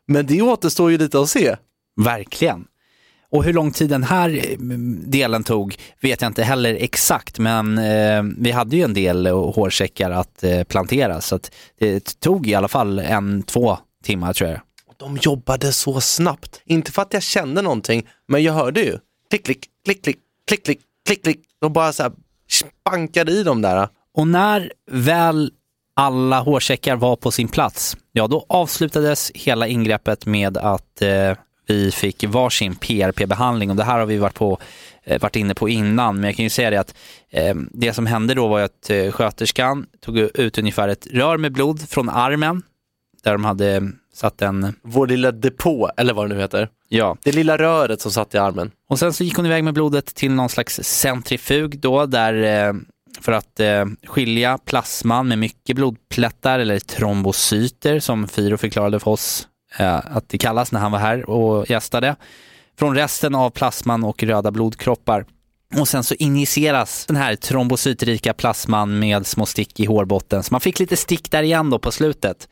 [0.07, 1.55] Men det återstår ju lite att se.
[2.01, 2.65] Verkligen.
[3.29, 4.57] Och hur lång tid den här eh,
[5.07, 10.11] delen tog vet jag inte heller exakt, men eh, vi hade ju en del hårsäckar
[10.11, 14.59] att eh, plantera, så att det tog i alla fall en, två timmar tror jag.
[14.97, 16.61] De jobbade så snabbt.
[16.65, 18.97] Inte för att jag kände någonting, men jag hörde ju.
[19.29, 21.39] Klick, klick, klick, klick, klick, klick, klick, klick.
[21.61, 22.11] De bara så här
[22.49, 23.89] spankade i dem där.
[24.13, 25.51] Och när väl
[25.95, 31.33] alla hårsäckar var på sin plats, ja då avslutades hela ingreppet med att eh,
[31.67, 34.59] vi fick varsin PRP-behandling och det här har vi varit, på,
[35.03, 36.95] eh, varit inne på innan, men jag kan ju säga det att
[37.29, 41.51] eh, det som hände då var att eh, sköterskan tog ut ungefär ett rör med
[41.53, 42.61] blod från armen,
[43.25, 44.75] där de hade satt en...
[44.81, 46.69] Vår lilla depå, eller vad det nu heter.
[46.89, 47.17] Ja.
[47.23, 48.71] Det lilla röret som satt i armen.
[48.89, 52.73] Och sen så gick hon iväg med blodet till någon slags centrifug då, där eh,
[53.21, 59.47] för att eh, skilja plasman med mycket blodplättar eller trombocyter som Firo förklarade för oss
[59.77, 62.15] eh, att det kallas när han var här och gästade,
[62.79, 65.25] från resten av plasman och röda blodkroppar.
[65.79, 70.43] Och sen så injiceras den här trombocytrika plasman med små stick i hårbotten.
[70.43, 72.47] Så man fick lite stick där igen då på slutet.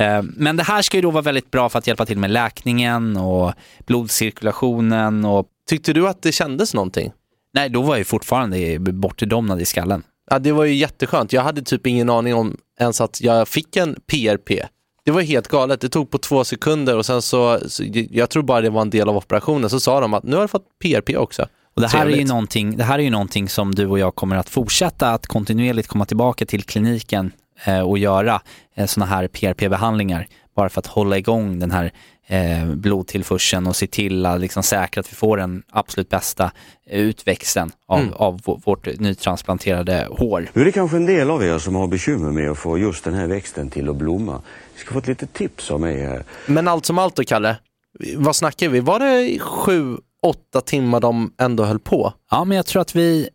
[0.00, 2.30] Eh, Men det här ska ju då vara väldigt bra för att hjälpa till med
[2.30, 3.52] läkningen och
[3.86, 5.46] blodcirkulationen och...
[5.68, 7.12] Tyckte du att det kändes någonting?
[7.54, 10.02] Nej, då var jag ju fortfarande bortdomnad i skallen.
[10.30, 11.32] Ja, det var ju jätteskönt.
[11.32, 14.62] Jag hade typ ingen aning om ens att jag fick en PRP.
[15.04, 15.80] Det var helt galet.
[15.80, 18.90] Det tog på två sekunder och sen så, så jag tror bara det var en
[18.90, 21.46] del av operationen, så sa de att nu har du fått PRP också.
[21.74, 24.14] Och det här, är ju någonting, det här är ju någonting som du och jag
[24.14, 27.32] kommer att fortsätta att kontinuerligt komma tillbaka till kliniken
[27.64, 28.40] eh, och göra
[28.74, 30.26] eh, sådana här PRP-behandlingar.
[30.56, 31.92] Bara för att hålla igång den här
[32.26, 36.50] eh, blodtillförseln och se till att liksom säkra att vi får den absolut bästa
[36.90, 38.12] eh, utväxten av, Mm.
[38.14, 40.46] av vå- vårt nytransplanterade hår.
[40.52, 43.04] Nu är det kanske en del av er som har bekymmer med att få just
[43.04, 44.42] den här växten till att blomma.
[44.74, 46.24] Vi ska få ett litet tips av mig här.
[46.46, 47.56] Men allt som allt då, Kalle,
[48.16, 48.80] vad snackar vi?
[48.80, 52.12] Var det sju, åtta timmar de ändå höll på?
[52.30, 53.28] Ja, men jag tror att vi,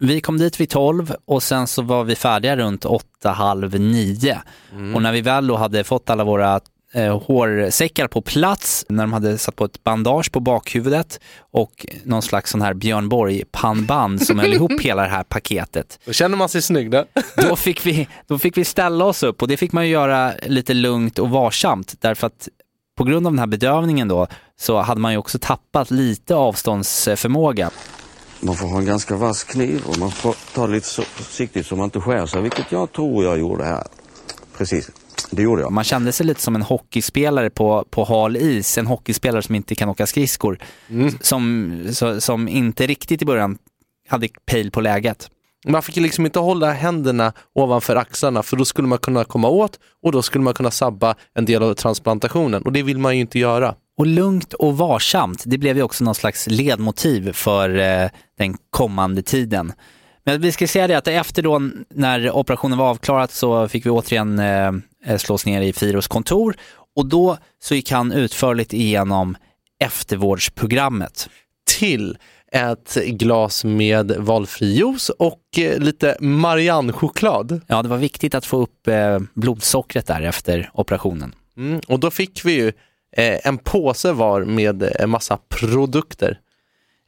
[0.00, 4.38] vi kom dit vid 12 och sen så var vi färdiga runt 8, halv 9.
[4.72, 4.94] Mm.
[4.94, 6.60] Och när vi väl då hade fått alla våra
[6.94, 11.20] eh, hårsäckar på plats, när de hade satt på ett bandage på bakhuvudet
[11.52, 15.98] och någon slags sån här Björn Borg-pannband som höll ihop hela det här paketet.
[16.04, 17.04] Då känner man sig snygg där.
[17.36, 20.32] Då fick, vi, då fick vi ställa oss upp och det fick man ju göra
[20.46, 22.48] lite lugnt och varsamt därför att
[22.96, 24.26] på grund av den här bedövningen då
[24.60, 27.70] så hade man ju också tappat lite avståndsförmåga.
[28.40, 31.66] Man får ha en ganska vass kniv och man får ta det lite så försiktigt
[31.66, 33.84] så man inte skär sig, vilket jag tror jag gjorde här.
[34.56, 34.90] Precis,
[35.30, 35.72] det gjorde jag.
[35.72, 39.74] Man kände sig lite som en hockeyspelare på, på hal is, en hockeyspelare som inte
[39.74, 40.58] kan åka skridskor.
[41.20, 43.58] Som, så, som inte riktigt i början
[44.08, 45.30] hade pejl på läget.
[45.66, 49.78] Man fick liksom inte hålla händerna ovanför axlarna för då skulle man kunna komma åt
[50.02, 53.20] och då skulle man kunna sabba en del av transplantationen och det vill man ju
[53.20, 53.74] inte göra.
[53.98, 59.22] Och lugnt och varsamt, det blev ju också någon slags ledmotiv för eh, den kommande
[59.22, 59.72] tiden.
[60.24, 63.90] Men vi ska säga det att efter då när operationen var avklarad så fick vi
[63.90, 66.56] återigen eh, slås ner i Firos kontor
[66.96, 69.36] och då så gick han utförligt igenom
[69.84, 71.28] eftervårdsprogrammet.
[71.78, 72.18] Till
[72.52, 77.60] ett glas med valfri juice och eh, lite Marianne-choklad.
[77.66, 81.34] Ja, det var viktigt att få upp eh, blodsockret där efter operationen.
[81.56, 82.68] Mm, och då fick vi ju
[83.16, 86.38] eh, en påse var med en massa produkter.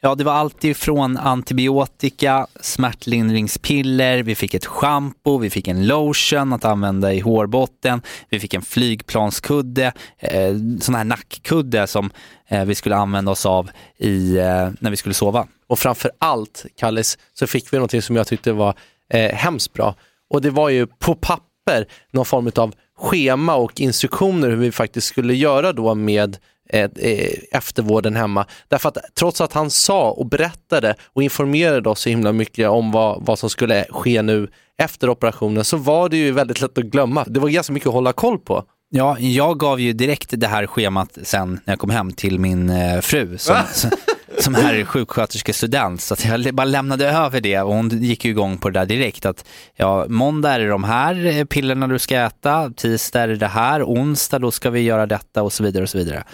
[0.04, 6.52] Ja, det var allt ifrån antibiotika, smärtlindringspiller, vi fick ett schampo, vi fick en lotion
[6.52, 12.10] att använda i hårbotten, vi fick en flygplanskudde, eh, sån här nackkudde som
[12.48, 15.46] eh, vi skulle använda oss av i, eh, när vi skulle sova.
[15.66, 18.74] Och framför allt, Kallis, så fick vi någonting som jag tyckte var
[19.10, 19.94] eh, hemskt bra.
[20.30, 25.06] Och det var ju på papper någon form av schema och instruktioner hur vi faktiskt
[25.06, 26.36] skulle göra då med
[26.72, 28.46] eh, eftervården hemma.
[28.68, 32.92] Därför att trots att han sa och berättade och informerade oss så himla mycket om
[32.92, 36.84] vad, vad som skulle ske nu efter operationen så var det ju väldigt lätt att
[36.84, 37.24] glömma.
[37.24, 38.64] Det var ganska mycket att hålla koll på.
[38.94, 42.70] Ja, jag gav ju direkt det här schemat sen när jag kom hem till min
[42.70, 43.90] eh, fru som, som
[44.38, 46.00] som är sjuksköterskestudent.
[46.00, 48.86] Så att jag bara lämnade över det och hon gick ju igång på det där
[48.86, 49.26] direkt.
[49.26, 49.44] Att
[49.76, 53.46] ja, måndag är det de här eh, pillerna du ska äta, tisdag är det det
[53.46, 56.24] här, onsdag då ska vi göra detta och så vidare och så vidare.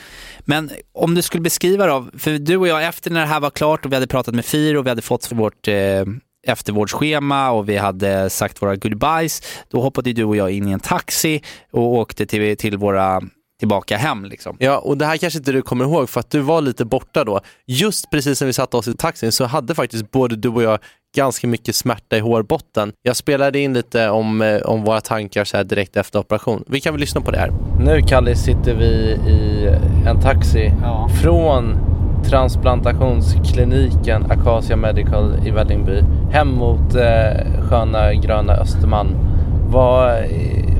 [0.40, 3.50] Men om du skulle beskriva då, för du och jag efter när det här var
[3.50, 6.04] klart och vi hade pratat med FIR och vi hade fått vårt eh,
[6.46, 10.80] eftervårdsschema och vi hade sagt våra goodbyes, då hoppade du och jag in i en
[10.80, 13.22] taxi och åkte till, till våra
[13.58, 14.24] tillbaka hem.
[14.24, 14.56] Liksom.
[14.58, 17.24] Ja, och det här kanske inte du kommer ihåg för att du var lite borta
[17.24, 17.40] då.
[17.66, 20.78] Just precis när vi satte oss i taxin så hade faktiskt både du och jag
[21.16, 22.92] ganska mycket smärta i hårbotten.
[23.02, 26.64] Jag spelade in lite om, eh, om våra tankar så här direkt efter operation.
[26.66, 27.52] Vi kan väl lyssna på det här.
[27.80, 29.68] Nu Kalle sitter vi i
[30.06, 31.08] en taxi ja.
[31.22, 31.78] från
[32.24, 37.30] transplantationskliniken Acacia Medical i Vällingby hem mot eh,
[37.68, 39.27] sköna gröna Östermalm.
[39.70, 40.24] Vad,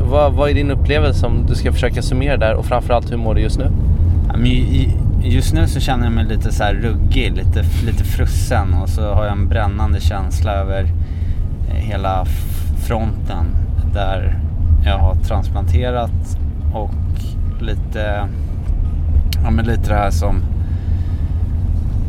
[0.00, 3.34] vad, vad är din upplevelse om du ska försöka summera där och framförallt hur mår
[3.34, 3.70] du just nu?
[5.22, 9.14] Just nu så känner jag mig lite så här ruggig, lite, lite frusen och så
[9.14, 10.82] har jag en brännande känsla över
[11.68, 12.24] eh, hela
[12.86, 13.46] fronten
[13.94, 14.38] där
[14.84, 16.38] jag har transplanterat
[16.74, 16.94] och
[17.60, 18.28] lite,
[19.44, 20.42] ja men lite det här som,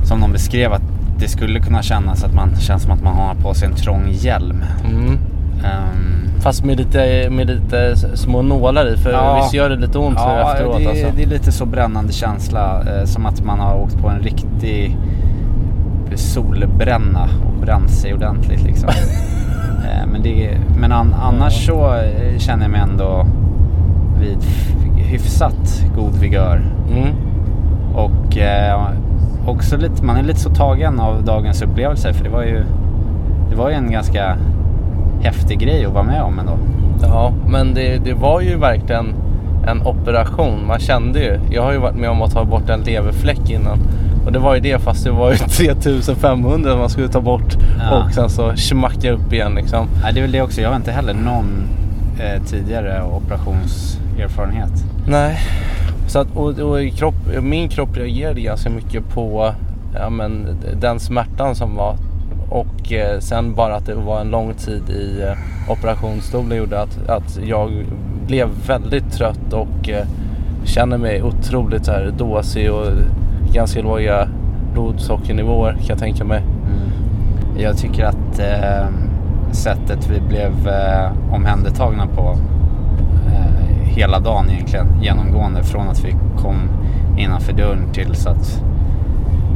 [0.04, 0.84] som de beskrev att
[1.18, 4.08] det skulle kunna kännas att man känns som att man har på sig en trång
[4.12, 4.64] hjälm.
[4.86, 5.12] Mm.
[5.12, 9.98] Um, Fast med lite, med lite små nålar i för ja, visst gör det lite
[9.98, 10.78] ont ja, efteråt?
[10.80, 11.08] Det, alltså.
[11.16, 12.82] det är lite så brännande känsla.
[12.82, 14.98] Eh, som att man har åkt på en riktig
[16.16, 18.90] solbränna och bränt sig ordentligt liksom.
[19.86, 23.26] eh, men det, men an, annars så eh, känner jag mig ändå
[24.20, 24.44] vid
[24.98, 26.62] hyfsat god vigör.
[26.92, 27.16] Mm.
[27.96, 28.90] Och eh,
[29.48, 32.64] också lite, man är lite så tagen av dagens upplevelser för det var ju,
[33.50, 34.38] det var ju en ganska
[35.22, 36.58] häftig grej att vara med om ändå.
[37.02, 39.14] Ja, men det, det var ju verkligen
[39.68, 40.68] en operation.
[40.68, 43.80] Man kände ju, jag har ju varit med om att ta bort en leverfläck innan.
[44.26, 45.38] Och det var ju det fast det var ju
[45.78, 48.04] 3500 man skulle ta bort ja.
[48.04, 49.88] och sen så smacka upp igen liksom.
[50.04, 50.62] Nej, det är väl det också.
[50.62, 51.64] Jag har inte heller någon
[52.20, 54.72] eh, tidigare operationserfarenhet.
[55.08, 55.40] Nej,
[56.08, 59.54] så att, och, och kropp, min kropp reagerade ganska mycket på
[59.96, 60.48] ja, men,
[60.82, 61.96] den smärtan som var
[62.50, 67.10] och eh, sen bara att det var en lång tid i eh, operationsstolen gjorde att,
[67.10, 67.86] att jag
[68.28, 70.08] blev väldigt trött och eh,
[70.64, 72.88] känner mig otroligt så här dåsig och
[73.54, 74.28] ganska låga
[74.74, 76.42] blodsockernivåer kan jag tänka mig.
[76.42, 76.90] Mm.
[77.58, 78.88] Jag tycker att eh,
[79.52, 82.38] sättet vi blev eh, omhändertagna på
[83.28, 86.70] eh, hela dagen egentligen genomgående från att vi kom
[87.18, 88.64] innanför dörren till så att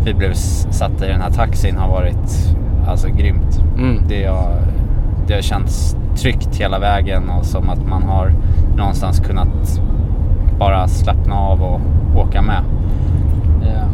[0.06, 2.56] vi blev satta i den här taxin har varit
[2.88, 3.64] alltså grymt.
[3.78, 4.02] Mm.
[4.08, 4.62] Det, har,
[5.28, 8.32] det har känts tryggt hela vägen och som att man har
[8.78, 9.80] någonstans kunnat
[10.60, 11.82] bara slappna av och
[12.16, 12.64] åka med.
[13.66, 13.88] Yeah.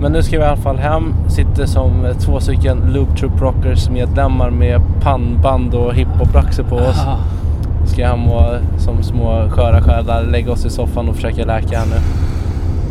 [0.00, 1.14] Men nu ska vi i alla fall hem.
[1.28, 7.00] Sitter som två stycken Loop Troop Rockers medlemmar med pannband och hiphopraxer på oss.
[7.00, 7.18] Aha.
[7.86, 8.44] Ska hem och
[8.78, 12.00] som små sköra själar lägga oss i soffan och försöka läka här nu.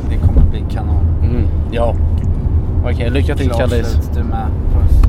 [0.09, 1.03] Det kommer bli kanon.
[1.23, 1.47] Mm.
[1.71, 1.95] Ja.
[2.81, 4.09] Okej, okay, lycka till Kallis.
[4.15, 4.47] du med.
[4.73, 5.09] Puss.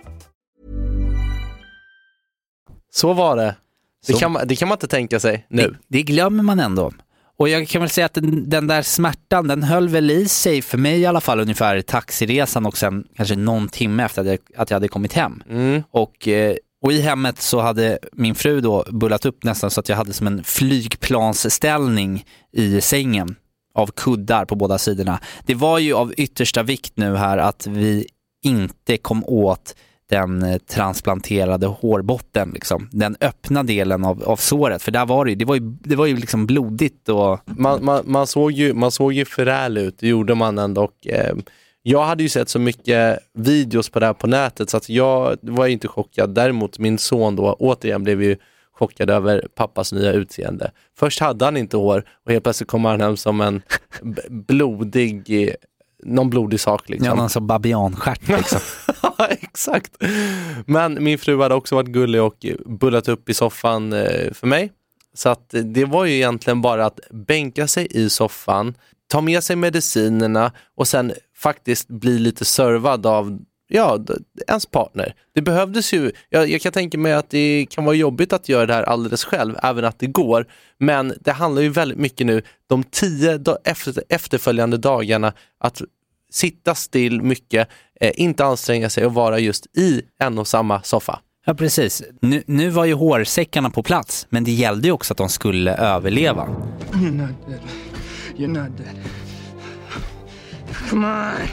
[2.93, 3.55] Så var det.
[4.07, 5.61] Det kan, man- det kan man inte tänka sig nu.
[5.61, 6.91] Det, det glömmer man ändå.
[7.37, 10.61] Och jag kan väl säga att den, den där smärtan, den höll väl i sig,
[10.61, 14.37] för mig i alla fall, ungefär taxiresan och sen kanske någon timme efter att jag,
[14.57, 15.43] att jag hade kommit hem.
[15.49, 15.83] Mm.
[15.91, 19.89] Och, eh, och i hemmet så hade min fru då bullat upp nästan så att
[19.89, 20.43] jag hade som en
[21.15, 23.35] flygplansställning i sängen
[23.75, 25.19] av kuddar på båda sidorna.
[25.45, 28.07] Det var ju av yttersta vikt nu här att vi
[28.43, 29.75] inte kom åt
[30.11, 32.89] den eh, transplanterade hårbotten, liksom.
[32.91, 34.81] den öppna delen av, av såret.
[34.81, 37.85] För där var det, ju- det var ju, det var ju liksom blodigt och Man,
[37.85, 40.83] man, man, såg ju, man såg ju förräl ut, det gjorde man ändå.
[40.83, 41.35] Och, eh,
[41.83, 45.37] jag hade ju sett så mycket videos på det här på nätet så att jag
[45.41, 46.35] var inte chockad.
[46.35, 48.37] Däremot min son då återigen blev ju
[48.73, 50.71] chockad över pappas nya utseende.
[50.99, 53.61] Först hade han inte hår och helt plötsligt kommer han hem som en
[54.29, 55.53] blodig, eh,
[56.03, 56.89] någon blodig sak.
[56.89, 57.05] Liksom.
[57.07, 58.27] ja, någon som babianstjärt.
[58.27, 58.59] Liksom.
[59.21, 60.03] Ja, exakt.
[60.65, 64.71] Men min fru hade också varit gullig och bullat upp i soffan eh, för mig.
[65.13, 68.73] Så att det var ju egentligen bara att bänka sig i soffan,
[69.07, 73.99] ta med sig medicinerna och sen faktiskt bli lite servad av ja,
[74.47, 75.15] ens partner.
[75.33, 78.65] Det behövdes ju, jag, jag kan tänka mig att det kan vara jobbigt att göra
[78.65, 80.45] det här alldeles själv, även att det går.
[80.77, 85.81] Men det handlar ju väldigt mycket nu, de tio efter, efterföljande dagarna, att
[86.31, 87.67] sitta still mycket,
[88.01, 91.19] eh, inte anstränga sig och vara just i en och samma soffa.
[91.45, 92.03] Ja, precis.
[92.21, 95.75] Nu, nu var ju hårsäckarna på plats, men det gällde ju också att de skulle
[95.75, 96.47] överleva.
[96.91, 97.59] You're not dead.
[98.35, 98.95] You're not dead.
[100.89, 101.47] Come on.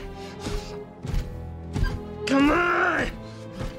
[2.29, 3.07] Come on!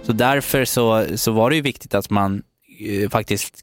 [0.03, 2.43] Så därför så, så var det ju viktigt att man
[2.79, 3.59] eh, faktiskt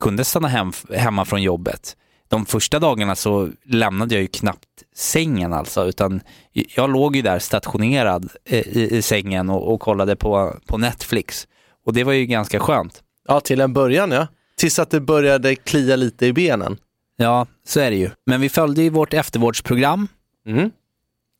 [0.00, 1.96] kunde stanna hem, hemma från jobbet.
[2.28, 6.20] De första dagarna så lämnade jag ju knappt sängen alltså, utan
[6.52, 11.48] jag låg ju där stationerad eh, i, i sängen och, och kollade på, på Netflix.
[11.86, 13.02] Och det var ju ganska skönt.
[13.28, 14.26] Ja, till en början ja.
[14.56, 16.76] Tills att det började klia lite i benen.
[17.16, 18.10] Ja, så är det ju.
[18.26, 20.08] Men vi följde ju vårt eftervårdsprogram.
[20.46, 20.70] Mm.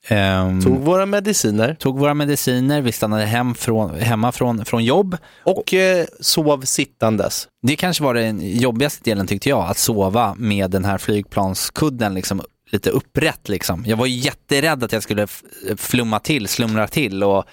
[0.08, 1.74] Ehm, Tog våra mediciner.
[1.80, 5.16] tog våra mediciner, vi stannade hem från, hemma från, från jobb.
[5.44, 7.48] Och eh, sov sittandes.
[7.62, 12.42] Det kanske var den jobbigaste delen tyckte jag, att sova med den här flygplanskudden liksom
[12.70, 13.84] lite upprätt liksom.
[13.86, 15.42] Jag var jätterädd att jag skulle f-
[15.76, 17.44] flumma till, slumra till och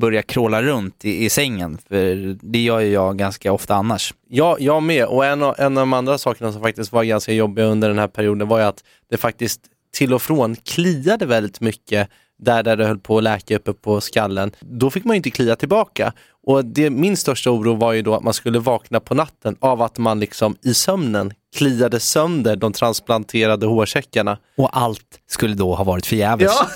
[0.00, 4.14] börja kråla runt i, i sängen, för det gör ju jag ganska ofta annars.
[4.28, 5.04] Ja, jag med.
[5.06, 7.98] Och en av, en av de andra sakerna som faktiskt var ganska jobbiga under den
[7.98, 9.60] här perioden var ju att det faktiskt
[9.92, 14.00] till och från kliade väldigt mycket där, där det höll på att läka uppe på
[14.00, 14.52] skallen.
[14.60, 16.12] Då fick man ju inte klia tillbaka.
[16.46, 19.82] Och det, min största oro var ju då att man skulle vakna på natten av
[19.82, 24.38] att man liksom i sömnen kliade sönder de transplanterade hårsäckarna.
[24.56, 26.52] Och allt skulle då ha varit förgäves.
[26.58, 26.66] Ja.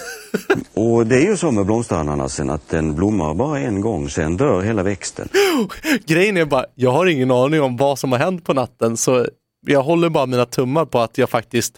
[0.83, 4.63] Och det är ju så med blomsterananasen att den blommar bara en gång, sen dör
[4.63, 5.29] hela växten.
[6.07, 9.27] Grejen är bara, jag har ingen aning om vad som har hänt på natten så
[9.67, 11.75] jag håller bara mina tummar på att jag faktiskt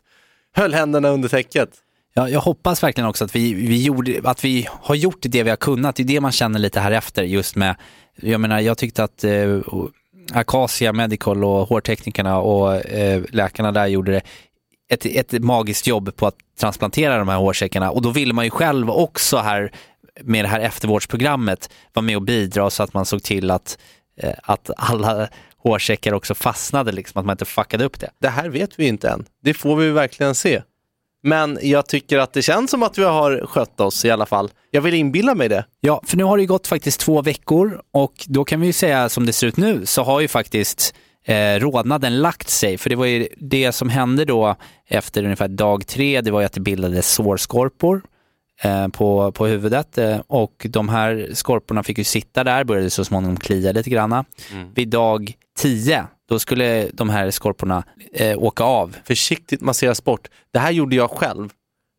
[0.55, 1.71] höll händerna under täcket.
[2.14, 5.51] Ja, jag hoppas verkligen också att vi, vi, gjorde, att vi har gjort det vi
[5.51, 5.97] har kunnat.
[5.97, 7.77] Det är det man känner lite här efter just med,
[8.17, 9.61] jag menar jag tyckte att eh,
[10.33, 14.23] Acacia Medical och hårteknikerna och eh, läkarna där gjorde det
[14.88, 18.51] ett, ett magiskt jobb på att transplantera de här hårsäckarna och då ville man ju
[18.51, 19.73] själv också här
[20.21, 23.79] med det här eftervårdsprogrammet vara med och bidra så att man såg till att,
[24.17, 25.29] eh, att alla
[25.65, 28.10] hårsäckar också fastnade, liksom, att man inte fuckade upp det.
[28.19, 29.25] Det här vet vi inte än.
[29.42, 30.62] Det får vi verkligen se.
[31.23, 34.50] Men jag tycker att det känns som att vi har skött oss i alla fall.
[34.71, 35.65] Jag vill inbilla mig det.
[35.81, 38.73] Ja, för nu har det ju gått faktiskt två veckor och då kan vi ju
[38.73, 40.94] säga som det ser ut nu så har ju faktiskt
[41.25, 42.79] eh, rodnaden lagt sig.
[42.79, 44.56] För det var ju det som hände då
[44.88, 48.02] efter ungefär dag tre, det var ju att det bildades sårskorpor
[48.92, 53.37] på, på huvudet eh, och de här skorporna fick ju sitta där, började så småningom
[53.37, 54.25] klia lite granna.
[54.75, 58.96] Vid dag tio då skulle de här skorporna eh, åka av.
[59.04, 60.29] Försiktigt masseras bort.
[60.52, 61.48] Det här gjorde jag själv.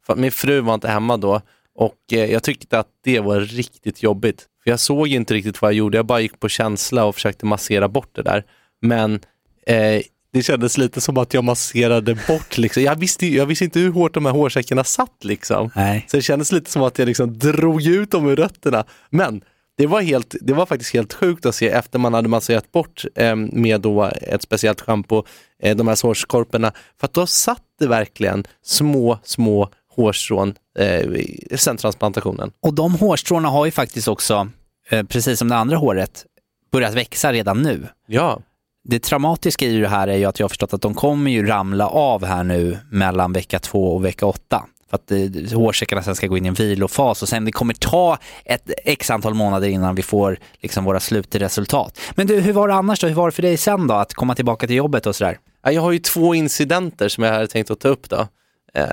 [0.05, 1.41] För min fru var inte hemma då
[1.75, 4.45] och eh, jag tyckte att det var riktigt jobbigt.
[4.63, 7.45] För jag såg inte riktigt vad jag gjorde, jag bara gick på känsla och försökte
[7.45, 8.43] massera bort det där.
[8.81, 9.19] Men
[9.67, 10.01] eh,
[10.35, 12.57] det kändes lite som att jag masserade bort.
[12.57, 12.83] Liksom.
[12.83, 15.23] Jag, visste, jag visste inte hur hårt de här hårsäckarna satt.
[15.23, 15.69] Liksom.
[15.75, 16.05] Nej.
[16.07, 18.83] Så det kändes lite som att jag liksom drog ut dem ur rötterna.
[19.09, 19.41] Men
[19.77, 23.05] det var, helt, det var faktiskt helt sjukt att se efter man hade masserat bort
[23.15, 25.23] eh, med då ett speciellt schampo,
[25.63, 26.71] eh, de här hårskorporna.
[26.99, 31.21] För att då satt det verkligen små, små hårstrån eh,
[31.55, 32.51] sen transplantationen.
[32.59, 34.47] Och de hårstråna har ju faktiskt också,
[34.89, 36.25] eh, precis som det andra håret,
[36.71, 37.87] börjat växa redan nu.
[38.07, 38.41] Ja.
[38.87, 41.45] Det traumatiska i det här är ju att jag har förstått att de kommer ju
[41.45, 44.65] ramla av här nu mellan vecka två och vecka åtta.
[44.89, 47.73] För att eh, hårsäckarna sen ska gå in i en vilofas och sen det kommer
[47.73, 51.99] ta ett x antal månader innan vi får liksom våra slutresultat.
[52.15, 53.07] Men du, hur var det annars då?
[53.07, 55.39] Hur var det för dig sen då att komma tillbaka till jobbet och sådär?
[55.63, 58.27] Jag har ju två incidenter som jag hade tänkt att ta upp då.
[58.73, 58.85] Eh,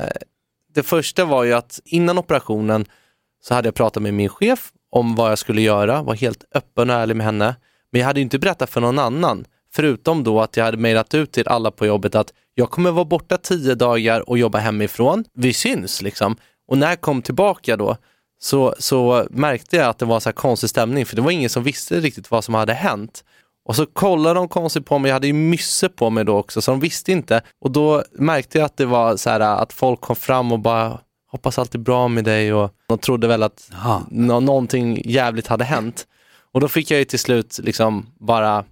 [0.74, 2.84] det första var ju att innan operationen
[3.43, 6.90] så hade jag pratat med min chef om vad jag skulle göra, var helt öppen
[6.90, 7.57] och ärlig med henne.
[7.90, 11.14] Men jag hade ju inte berättat för någon annan, förutom då att jag hade mejlat
[11.14, 15.24] ut till alla på jobbet att jag kommer vara borta tio dagar och jobba hemifrån.
[15.34, 16.36] Vi syns liksom.
[16.68, 17.96] Och när jag kom tillbaka då
[18.42, 21.50] så, så märkte jag att det var så här konstig stämning, för det var ingen
[21.50, 23.24] som visste riktigt vad som hade hänt.
[23.64, 26.62] Och så kollade de konstigt på mig, jag hade ju mysse på mig då också,
[26.62, 27.42] så de visste inte.
[27.60, 30.98] Och då märkte jag att det var så här att folk kom fram och bara
[31.30, 33.70] hoppas allt är bra med dig och de trodde väl att
[34.10, 36.06] nå- någonting jävligt hade hänt.
[36.52, 38.64] Och då fick jag ju till slut liksom bara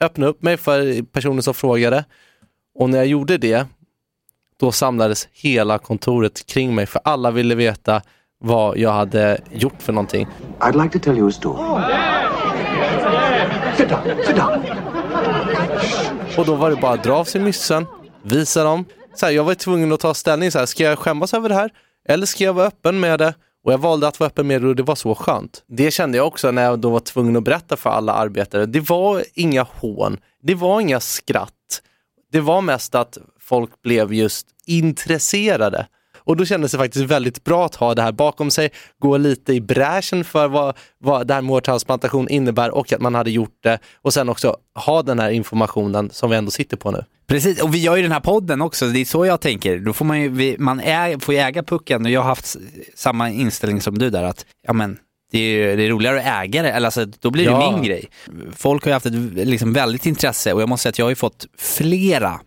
[0.00, 2.04] öppna upp mig för personen som frågade.
[2.74, 3.66] Och när jag gjorde det,
[4.60, 8.02] då samlades hela kontoret kring mig för alla ville veta
[8.40, 10.26] vad jag hade gjort för någonting.
[10.58, 11.82] I'd like to tell you a story.
[13.76, 14.62] Sit down, sit down.
[16.38, 17.86] Och då var det bara att dra av sig myssen,
[18.22, 18.84] visa dem.
[19.14, 21.54] Så här, jag var tvungen att ta ställning, så här, ska jag skämmas över det
[21.54, 21.70] här?
[22.08, 23.34] Eller ska jag vara öppen med det?
[23.68, 25.62] Och jag valde att vara öppen med det och det var så skönt.
[25.66, 28.66] Det kände jag också när jag då var tvungen att berätta för alla arbetare.
[28.66, 31.82] Det var inga hån, det var inga skratt.
[32.32, 35.86] Det var mest att folk blev just intresserade.
[36.28, 39.52] Och då kändes det faktiskt väldigt bra att ha det här bakom sig, gå lite
[39.52, 43.58] i bräschen för vad, vad det här med hårtransplantation innebär och att man hade gjort
[43.62, 47.04] det och sen också ha den här informationen som vi ändå sitter på nu.
[47.28, 49.78] Precis, och vi gör ju den här podden också, det är så jag tänker.
[49.78, 52.56] Då får man ju, vi, man är, får ju äga pucken och jag har haft
[52.94, 54.98] samma inställning som du där att, ja men,
[55.32, 57.72] det är, det är roligare att äga det, eller alltså, då blir det Ja.
[57.72, 58.08] min grej.
[58.56, 59.12] Folk har ju haft ett
[59.46, 62.40] liksom, väldigt intresse och jag måste säga att jag har ju fått flera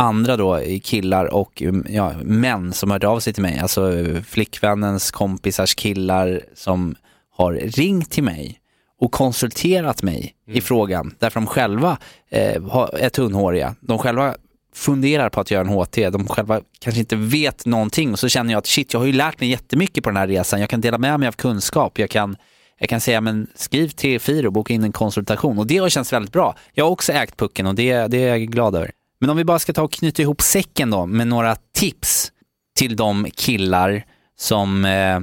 [0.00, 3.92] andra då, killar och ja, män som hört av sig till mig, alltså
[4.26, 6.94] flickvännens kompisars killar som
[7.36, 8.60] har ringt till mig
[9.00, 11.98] och konsulterat mig i frågan därför de själva
[12.30, 12.54] eh,
[12.92, 13.74] är tunnhåriga.
[13.80, 14.34] De själva
[14.74, 18.52] funderar på att göra en HT, de själva kanske inte vet någonting och så känner
[18.52, 20.60] jag att shit, jag har ju lärt mig jättemycket på den här resan.
[20.60, 22.36] Jag kan dela med mig av kunskap, jag kan
[22.78, 25.88] jag kan säga, men skriv till Firo och boka in en konsultation och det har
[25.88, 26.56] känts väldigt bra.
[26.72, 28.90] Jag har också ägt pucken och det, det är jag glad över.
[29.20, 32.32] Men om vi bara ska ta och knyta ihop säcken då med några tips
[32.76, 34.04] till de killar
[34.38, 35.20] som eh,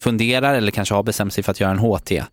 [0.00, 2.24] funderar eller kanske har bestämt sig för att göra en HT.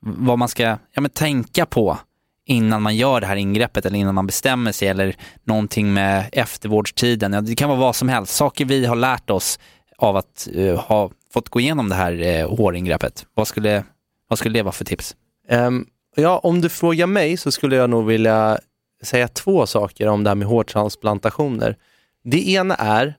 [0.00, 1.98] Vad man ska ja, men tänka på
[2.46, 7.32] innan man gör det här ingreppet eller innan man bestämmer sig eller någonting med eftervårdstiden.
[7.32, 9.58] Ja, det kan vara vad som helst, saker vi har lärt oss
[9.98, 13.26] av att eh, ha fått gå igenom det här eh, håringreppet.
[13.34, 13.84] Vad skulle,
[14.28, 15.16] vad skulle det vara för tips?
[15.50, 18.58] Um, ja, om du frågar mig så skulle jag nog vilja
[19.04, 21.76] säga två saker om det här med hårtransplantationer.
[22.24, 23.14] Det ena är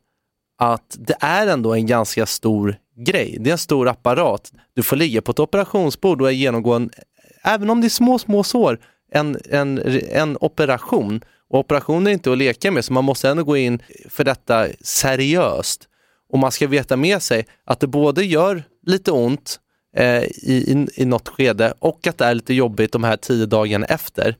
[0.58, 3.38] att det är ändå en ganska stor grej.
[3.40, 4.52] Det är en stor apparat.
[4.74, 6.90] Du får ligga på ett operationsbord och genomgå en,
[7.44, 8.80] även om det är små, små sår,
[9.12, 11.22] en, en, en operation.
[11.50, 14.68] Och operationer är inte att leka med, så man måste ändå gå in för detta
[14.82, 15.88] seriöst.
[16.30, 19.60] Och man ska veta med sig att det både gör lite ont
[19.98, 23.46] eh, i, i, i något skede och att det är lite jobbigt de här tio
[23.46, 24.36] dagarna efter.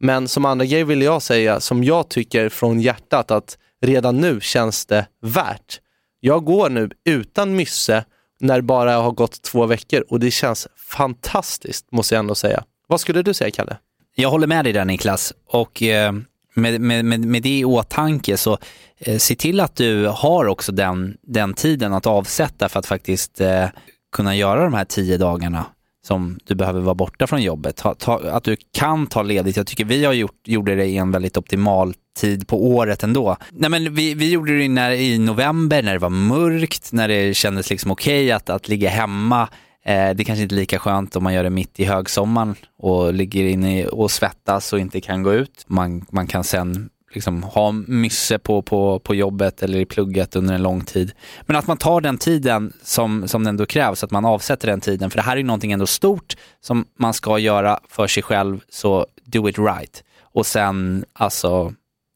[0.00, 4.40] Men som andra grej vill jag säga, som jag tycker från hjärtat, att redan nu
[4.40, 5.80] känns det värt.
[6.20, 8.04] Jag går nu utan mysse
[8.40, 12.64] när det bara har gått två veckor och det känns fantastiskt måste jag ändå säga.
[12.86, 13.76] Vad skulle du säga Kalle?
[14.14, 16.12] Jag håller med dig där Niklas och eh,
[16.54, 18.58] med, med, med, med det i åtanke så
[18.98, 23.40] eh, se till att du har också den, den tiden att avsätta för att faktiskt
[23.40, 23.66] eh,
[24.12, 25.64] kunna göra de här tio dagarna
[26.06, 27.76] som du behöver vara borta från jobbet.
[27.76, 29.56] Ta, ta, att du kan ta ledigt.
[29.56, 33.36] Jag tycker vi har gjort, gjorde det i en väldigt optimal tid på året ändå.
[33.50, 37.36] Nej, men vi, vi gjorde det när, i november när det var mörkt, när det
[37.36, 39.48] kändes liksom okej att, att ligga hemma
[39.86, 43.14] Eh, det kanske inte är lika skönt om man gör det mitt i högsommaren och
[43.14, 45.64] ligger inne och svettas och inte kan gå ut.
[45.66, 50.54] Man, man kan sen liksom ha mysse på, på, på jobbet eller i plugget under
[50.54, 51.12] en lång tid.
[51.42, 55.10] Men att man tar den tiden som, som ändå krävs, att man avsätter den tiden.
[55.10, 58.60] För det här är ju någonting ändå stort som man ska göra för sig själv,
[58.68, 60.04] så do it right.
[60.22, 61.72] Och sen, alltså,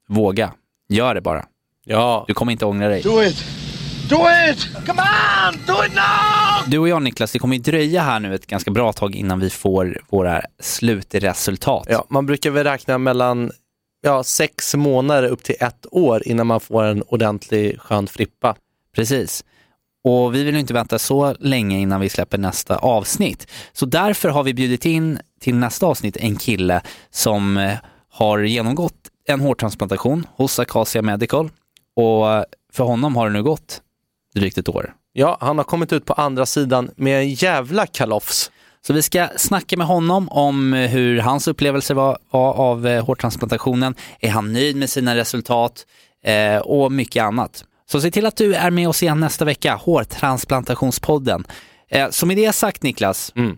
[0.09, 0.53] våga.
[0.89, 1.45] Gör det bara.
[1.85, 2.25] Ja.
[2.29, 3.03] Du kommer inte ångra dig.
[3.03, 3.45] Do it!
[4.11, 4.17] Do
[4.51, 4.87] it!
[4.87, 5.55] Come on!
[5.67, 6.71] Do it now!
[6.71, 9.41] Du och jag Niklas, det kommer ju dröja här nu ett ganska bra tag innan
[9.41, 11.87] vi får våra slutresultat.
[11.91, 13.51] Ja, man brukar väl räkna mellan
[14.01, 18.57] ja, sex månader upp till ett år innan man får en ordentlig skön frippa.
[18.95, 19.45] Precis.
[20.05, 23.47] Och vi vill inte vänta så länge innan vi släpper nästa avsnitt.
[23.73, 27.79] Så därför har vi bjudit in till nästa avsnitt en kille som eh,
[28.11, 28.95] har genomgått
[29.27, 31.51] en hårtransplantation hos Acacia Medical.
[31.97, 33.83] Och för honom har det nu gått
[34.35, 34.95] drygt ett år.
[35.13, 38.51] Ja, han har kommit ut på andra sidan med en jävla kalofs.
[38.87, 43.95] Så vi ska snacka med honom om hur hans upplevelse var, var av eh, hårtransplantationen.
[44.21, 45.87] Är han nöjd med sina resultat?
[46.25, 47.65] Eh, och mycket annat.
[47.91, 51.45] Så se till att du är med oss igen nästa vecka, Hårtransplantationspodden.
[51.91, 53.57] Eh, så med det sagt Niklas, Mm.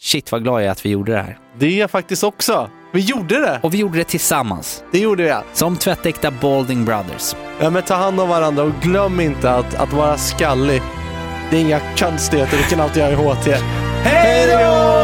[0.00, 1.38] shit vad glad jag är att vi gjorde det här.
[1.58, 2.70] Det är jag faktiskt också.
[2.92, 3.60] Vi gjorde det!
[3.62, 4.84] Och vi gjorde det tillsammans.
[4.92, 5.42] Det gjorde jag.
[5.52, 7.34] Som tvättäkta Balding Brothers.
[7.60, 10.82] Ja, men ta hand om varandra och glöm inte att, att vara skallig.
[11.50, 13.50] Det är inga konstigheter, det kan alltid göra HT.
[14.04, 15.03] Hej då!